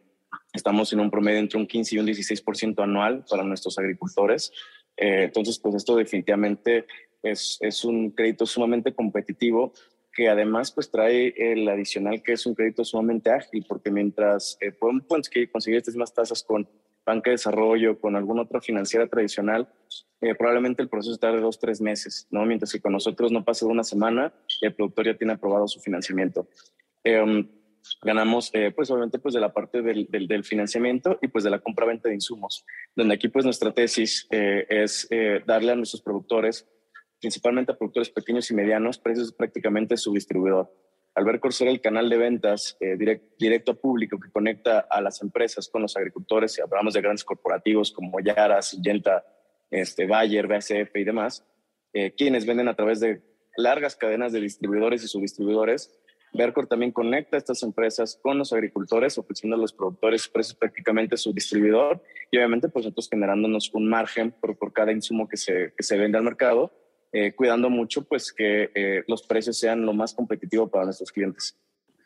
[0.53, 4.53] Estamos en un promedio entre un 15 y un 16% anual para nuestros agricultores.
[4.97, 6.87] Eh, entonces, pues esto definitivamente
[7.23, 9.73] es, es, un crédito sumamente competitivo
[10.15, 14.73] que además pues trae el adicional que es un crédito sumamente ágil, porque mientras eh,
[14.73, 15.05] podemos
[15.53, 16.67] conseguir estas mismas tasas con
[17.07, 19.69] banca de desarrollo, con alguna otra financiera tradicional,
[20.21, 22.45] eh, probablemente el proceso tarde dos, tres meses, ¿no?
[22.45, 25.69] Mientras que con nosotros no pasa de una semana y el productor ya tiene aprobado
[25.69, 26.49] su financiamiento.
[27.05, 27.47] Eh,
[28.03, 31.61] ganamos eh, pues obviamente pues de la parte del, del, financiamiento y pues de la
[31.61, 36.69] compra-venta de insumos, donde aquí pues nuestra tesis eh, es eh, darle a nuestros productores,
[37.21, 40.73] principalmente a productores pequeños y medianos, precios prácticamente su distribuidor.
[41.17, 42.77] Al ver el canal de ventas
[43.39, 47.25] directo a público que conecta a las empresas con los agricultores, y hablamos de grandes
[47.25, 49.25] corporativos como Yara, Syngenta,
[49.71, 51.43] este, Bayer, BASF y demás,
[52.19, 53.23] quienes venden a través de
[53.57, 55.99] largas cadenas de distribuidores y subdistribuidores,
[56.35, 61.17] Vercor también conecta a estas empresas con los agricultores, ofreciendo a los productores precios prácticamente
[61.17, 66.19] su distribuidor y obviamente pues nosotros generándonos un margen por, cada insumo que se vende
[66.19, 66.73] al mercado,
[67.13, 71.57] eh, cuidando mucho pues que eh, los precios sean lo más competitivo para nuestros clientes.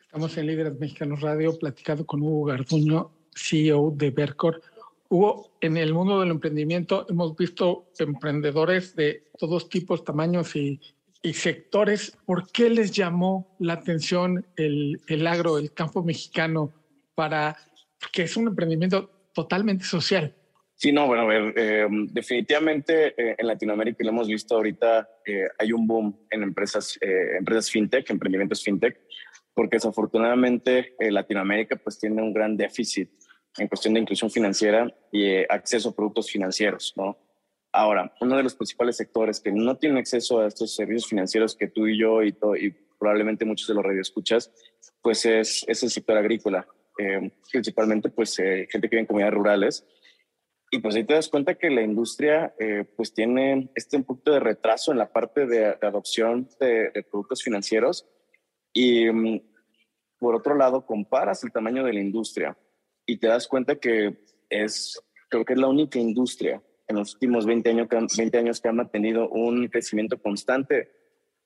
[0.02, 4.60] Estamos en Líderes Mexicanos Radio platicando con Hugo Garduño, CEO de Vercor.
[5.08, 10.80] Hugo, en el mundo del emprendimiento hemos visto emprendedores de todos tipos, tamaños y,
[11.22, 16.72] y sectores, ¿por qué les llamó la atención el, el agro, el campo mexicano,
[17.14, 17.56] para
[18.12, 20.34] que es un emprendimiento totalmente social?
[20.80, 25.46] Sí, no, bueno, a ver, eh, definitivamente eh, en Latinoamérica lo hemos visto ahorita, eh,
[25.58, 28.98] hay un boom en empresas, empresas fintech, emprendimientos fintech,
[29.52, 33.10] porque desafortunadamente Latinoamérica pues tiene un gran déficit
[33.58, 37.18] en cuestión de inclusión financiera y acceso a productos financieros, ¿no?
[37.72, 41.68] Ahora, uno de los principales sectores que no tienen acceso a estos servicios financieros que
[41.68, 44.50] tú y yo y, y probablemente muchos de los radioescuchas,
[45.02, 46.66] pues es, es el sector agrícola,
[46.98, 49.86] eh, principalmente pues eh, gente que vive en comunidades rurales.
[50.70, 54.32] Y pues ahí te das cuenta que la industria eh, pues tiene este un poquito
[54.32, 58.06] de retraso en la parte de, adopción de, de, productos financieros.
[58.72, 59.40] Y mm,
[60.18, 62.56] por otro lado, comparas el tamaño de la industria
[63.04, 64.18] y te das cuenta que
[64.48, 68.68] es, creo que es la única industria en los últimos 20 años, 20 años que
[68.68, 70.90] han mantenido un crecimiento constante,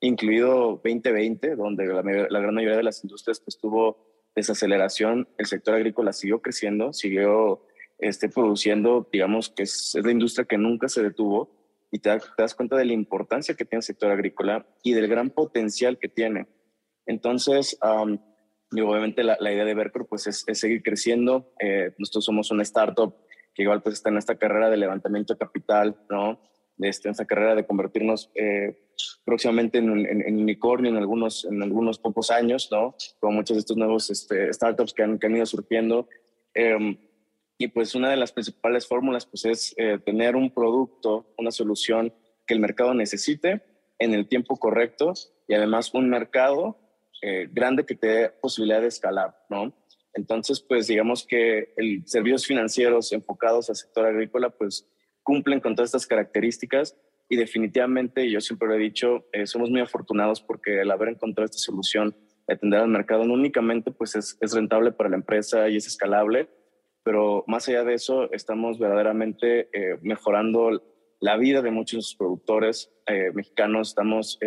[0.00, 6.12] incluido 2020, donde la, gran mayoría de las industrias pues, tuvo desaceleración, el sector agrícola
[6.12, 7.66] siguió creciendo, siguió
[7.98, 11.50] este, produciendo, digamos que es, la industria que nunca se detuvo
[11.90, 15.30] y te, das cuenta de la importancia que tiene el sector agrícola y del gran
[15.30, 16.48] potencial que tiene.
[17.06, 17.78] Entonces,
[18.72, 21.52] y obviamente la, idea de Vercor pues es, seguir creciendo.
[21.60, 23.14] Eh, nosotros somos una startup
[23.54, 26.40] que igual pues está en esta carrera de levantamiento de capital, ¿no?
[26.80, 28.76] Este, en esta carrera de convertirnos eh,
[29.24, 32.96] próximamente en, en, unicornio en algunos, en algunos pocos años, ¿no?
[33.20, 36.08] Como muchos de estos nuevos este, startups que han, que han, ido surgiendo.
[36.52, 36.98] Em,
[37.58, 42.12] y pues una de las principales fórmulas pues es eh, tener un producto, una solución
[42.46, 43.62] que el mercado necesite
[43.98, 45.12] en el tiempo correcto
[45.46, 46.78] y además un mercado
[47.22, 49.72] eh, grande que te dé posibilidad de escalar, ¿no?
[50.14, 54.88] Entonces, pues digamos que el servicios financieros enfocados al sector agrícola, pues
[55.22, 56.96] cumplen con todas estas características
[57.28, 61.46] y definitivamente, yo siempre lo he dicho, eh, somos muy afortunados porque el haber encontrado
[61.46, 62.14] esta solución
[62.46, 65.86] de atender al mercado no únicamente pues es, es, rentable para la empresa y es
[65.86, 66.48] escalable,
[67.04, 70.82] pero más allá de eso estamos verdaderamente eh, mejorando
[71.20, 74.38] la vida de muchos productores eh, mexicanos, estamos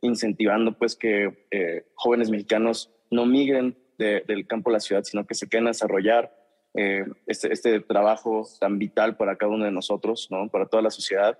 [0.00, 1.46] incentivando pues que
[1.94, 6.32] jóvenes mexicanos no migren del campo a la ciudad, sino que se queden a desarrollar.
[6.74, 10.48] Eh, este, este, trabajo tan vital para cada uno de nosotros, ¿no?
[10.48, 11.38] para toda la sociedad,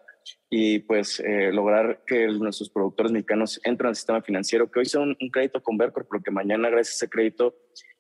[0.51, 5.01] y pues eh, lograr que nuestros productores mexicanos entren al sistema financiero, que hoy sea
[5.01, 7.55] un, crédito con Vercor, porque mañana gracias a ese crédito,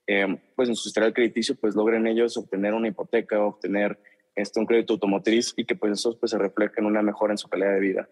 [0.08, 3.98] eh, pues en su historial crediticio, pues logren ellos obtener una hipoteca, obtener
[4.34, 7.38] este, un crédito automotriz y que pues eso pues, se refleje en una mejora en
[7.38, 8.08] su calidad de vida.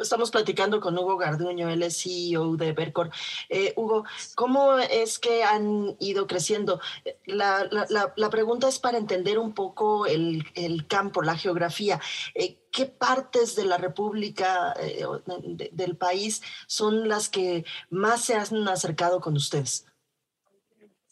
[0.00, 3.10] Estamos platicando con Hugo Garduño, él es CEO de Bercor.
[3.48, 4.04] Eh, Hugo,
[4.34, 6.80] ¿cómo es que han ido creciendo?
[7.26, 7.68] La,
[8.30, 10.44] pregunta es para entender un poco el,
[10.88, 12.00] campo, la geografía.
[12.34, 15.04] Eh, ¿Qué partes de la República, eh,
[15.72, 19.91] del país, son las que más se han acercado con ustedes?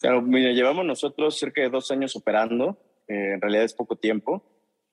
[0.00, 4.42] Claro, mira, llevamos nosotros cerca de dos años operando, en realidad es poco tiempo.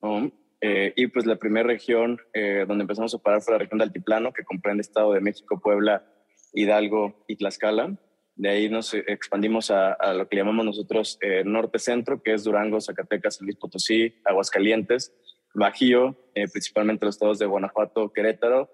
[0.01, 0.31] ¿no?
[0.59, 3.85] Eh, y pues la primera región eh, donde empezamos a operar fue la región de
[3.85, 6.05] Altiplano, que comprende Estado de México, Puebla,
[6.53, 7.97] Hidalgo y Tlaxcala.
[8.35, 13.37] De ahí nos expandimos a, lo que llamamos nosotros eh, norte-centro, que es Durango, Zacatecas,
[13.37, 15.15] San Luis Potosí, Aguascalientes,
[15.55, 16.15] Bajío,
[16.51, 18.69] principalmente los estados de Guanajuato, Querétaro.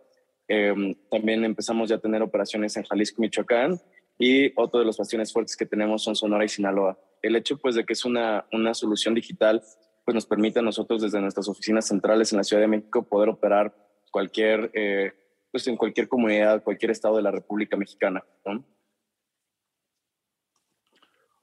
[1.10, 3.80] también empezamos ya a tener operaciones en Jalisco, Michoacán,
[4.18, 6.98] y otro de los bastiones fuertes que tenemos son Sonora y Sinaloa.
[7.22, 9.62] El hecho pues de que es una, una solución digital
[10.06, 13.30] pues nos permite a nosotros desde nuestras oficinas centrales en la Ciudad de México poder
[13.30, 13.74] operar
[14.12, 15.14] cualquier, eh,
[15.52, 18.24] pues en cualquier comunidad, cualquier estado de la República Mexicana.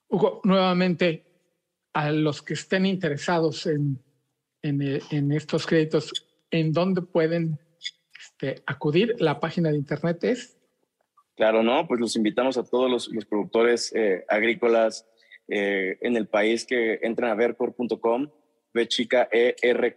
[0.08, 1.24] Hugo, nuevamente,
[1.92, 4.02] a los que estén interesados en,
[4.62, 7.58] en, estos créditos, ¿en dónde pueden
[8.18, 9.16] este, acudir?
[9.18, 10.59] La página de internet es...
[11.40, 15.08] Claro, no, pues los invitamos a todos los, productores eh, agrícolas
[15.48, 18.28] eh, en el país que entren a vercor.com
[18.74, 19.96] bchica erqor.com,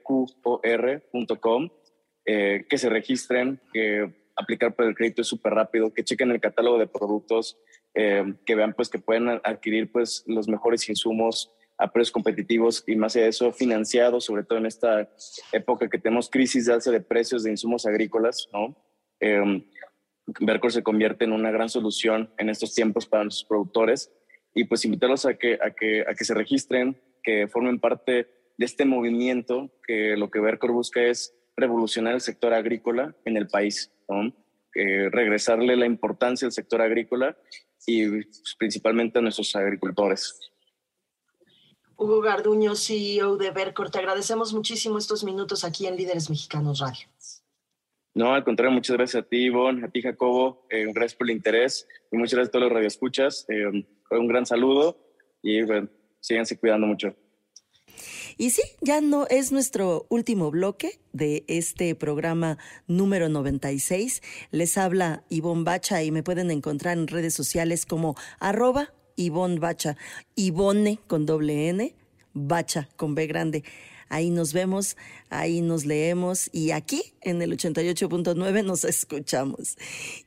[2.25, 6.39] eh, que se registren, que aplicar por el crédito es súper rápido, que chequen el
[6.39, 7.59] catálogo de productos,
[7.93, 13.15] que vean pues que pueden adquirir pues los mejores insumos a precios competitivos y más
[13.15, 15.09] de eso financiados, sobre todo en esta
[15.51, 18.77] época que tenemos crisis de alza de precios de insumos agrícolas, ¿no?
[20.27, 24.11] Eh, Vercor se convierte en una gran solución en estos tiempos para nuestros productores
[24.55, 28.65] y pues invitarlos a que, a que, a que se registren, que formen parte de
[28.65, 33.91] este movimiento que lo que Vercor busca es revolucionar el sector agrícola en el país,
[34.75, 37.37] regresarle la importancia al sector agrícola
[37.85, 40.39] y pues, principalmente a nuestros agricultores.
[41.95, 47.07] Hugo Garduño, CEO de Vercor, te agradecemos muchísimo estos minutos aquí en Líderes Mexicanos Radio.
[48.15, 51.35] No, al contrario, muchas gracias a ti, Ivonne, a ti, Jacobo, eh, gracias por el
[51.35, 53.45] interés y muchas gracias a todos los radioescuchas.
[53.49, 53.65] Eh,
[54.11, 54.99] un gran saludo
[55.41, 55.89] y bueno,
[56.19, 57.15] síganse cuidando mucho.
[58.37, 62.57] Y sí, ya no es nuestro último bloque de este programa
[62.87, 64.21] número 96.
[64.51, 69.97] Les habla Ivonne Bacha y me pueden encontrar en redes sociales como arroba Ivonne Bacha,
[70.35, 71.95] Ivonne con doble N,
[72.33, 73.63] Bacha con B grande.
[74.09, 74.95] Ahí nos vemos,
[75.29, 79.77] ahí nos leemos y aquí en el 88.9 nos escuchamos.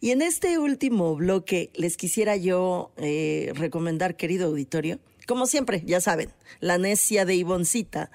[0.01, 6.01] Y en este último bloque les quisiera yo eh, recomendar, querido auditorio, como siempre, ya
[6.01, 8.11] saben, la necia de Ivoncita,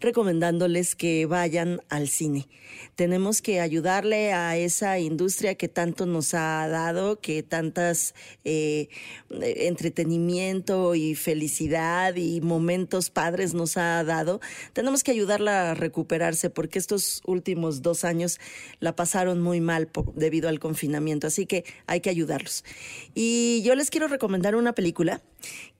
[0.00, 2.48] recomendándoles que vayan al cine.
[2.96, 8.14] Tenemos que ayudarle a esa industria que tanto nos ha dado, que tantas
[8.44, 8.88] eh,
[9.30, 14.40] entretenimiento y felicidad y momentos padres nos ha dado.
[14.72, 18.40] Tenemos que ayudarla a recuperarse porque estos últimos dos años
[18.80, 22.64] la pasaron muy mal debido al confinamiento, así que hay que ayudarlos.
[23.14, 25.22] Y yo les quiero recomendar una película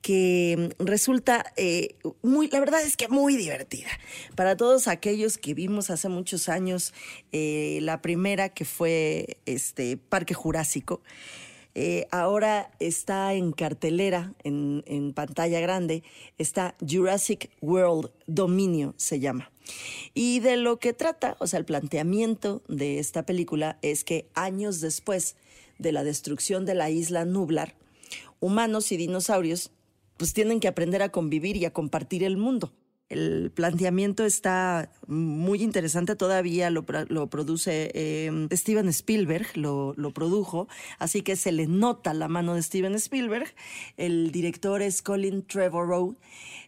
[0.01, 1.92] que resulta eh,
[2.23, 3.89] la verdad es que muy divertida.
[4.35, 6.93] Para todos aquellos que vimos hace muchos años
[7.31, 11.01] eh, la primera que fue este Parque Jurásico,
[11.75, 16.03] eh, ahora está en cartelera, en, en, pantalla grande,
[16.37, 19.51] está Jurassic World Dominio, se llama.
[20.13, 24.81] Y de lo que trata, o sea, el planteamiento de esta película es que años
[24.81, 25.35] después
[25.79, 27.75] de la destrucción de la isla Nublar,
[28.39, 29.71] humanos y dinosaurios
[30.23, 32.71] pues tienen que aprender a convivir y a compartir el mundo.
[33.09, 41.35] El planteamiento está muy interesante, todavía lo, produce em, Steven Spielberg, lo, produjo, así que
[41.35, 43.53] se le nota la mano de Steven Spielberg.
[43.97, 46.15] El director es Colin Trevorrow.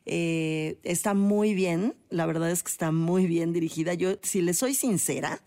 [0.06, 3.94] Eh, está muy bien, la verdad es que está muy bien dirigida.
[3.94, 5.42] Yo, si le soy sincera,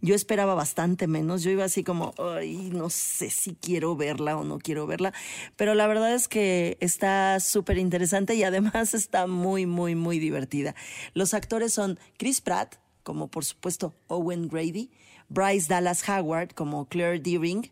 [0.00, 1.42] yo esperaba bastante menos.
[1.42, 5.12] Yo iba así como, ay, no sé si quiero verla o no quiero verla.
[5.56, 10.74] Pero la verdad es que está súper interesante y además está muy, muy, muy divertida.
[11.14, 14.90] Los actores son Chris Pratt, como por supuesto Owen Grady,
[15.28, 17.70] Bryce Dallas Howard, como Claire Deering,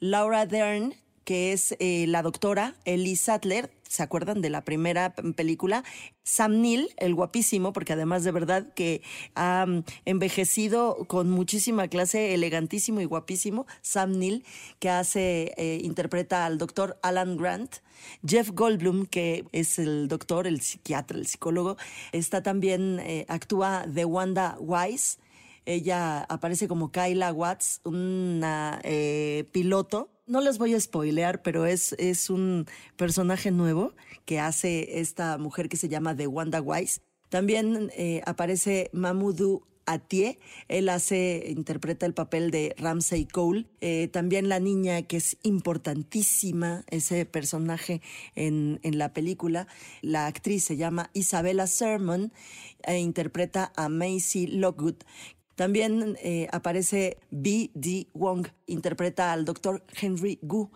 [0.00, 0.94] Laura Dern,
[1.28, 5.84] que es eh, la doctora Ellie Sattler, ¿se acuerdan de la primera película?
[6.22, 9.02] Sam Neill, el guapísimo, porque además de verdad que
[9.34, 13.66] ha mm, envejecido con muchísima clase, elegantísimo y guapísimo.
[13.82, 14.42] Sam Neill,
[14.78, 17.76] que hace, eh, interpreta al doctor Alan Grant.
[18.26, 21.76] Jeff Goldblum, que es el doctor, el psiquiatra, el psicólogo,
[22.12, 25.18] está también, eh, actúa de Wanda Wise.
[25.66, 31.94] Ella aparece como Kyla Watts, una eh, piloto no les voy a spoilear, pero es,
[31.98, 32.66] es un
[32.96, 37.00] personaje nuevo que hace esta mujer que se llama The Wanda Wise.
[37.28, 40.38] También eh, aparece Mamoudou Atie.
[40.68, 43.66] Él hace, interpreta el papel de Ramsey Cole.
[43.80, 48.02] Eh, también la niña, que es importantísima, ese personaje
[48.34, 49.66] en, en la película.
[50.02, 52.32] La actriz se llama Isabella Sermon
[52.84, 54.96] e interpreta a Macy Lockwood,
[55.58, 58.06] también eh, aparece B.D.
[58.14, 60.70] Wong, interpreta al doctor Henry Gu,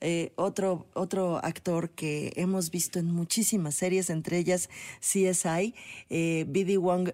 [0.00, 4.70] eh, otro, otro actor que hemos visto en muchísimas series, entre ellas
[5.00, 5.74] CSI.
[6.10, 6.76] Eh, B.D.
[6.76, 7.10] Wong,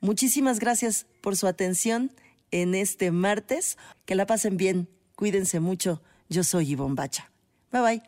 [0.00, 2.12] Muchísimas gracias por su atención
[2.52, 3.76] en este martes.
[4.04, 4.88] Que la pasen bien.
[5.16, 6.02] Cuídense mucho.
[6.28, 7.30] Yo soy Ivonne Bacha.
[7.72, 8.02] Bye bye.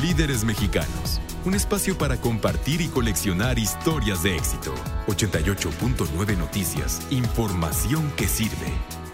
[0.00, 1.20] Líderes Mexicanos.
[1.44, 4.74] Un espacio para compartir y coleccionar historias de éxito.
[5.06, 7.06] 88.9 Noticias.
[7.10, 9.05] Información que sirve.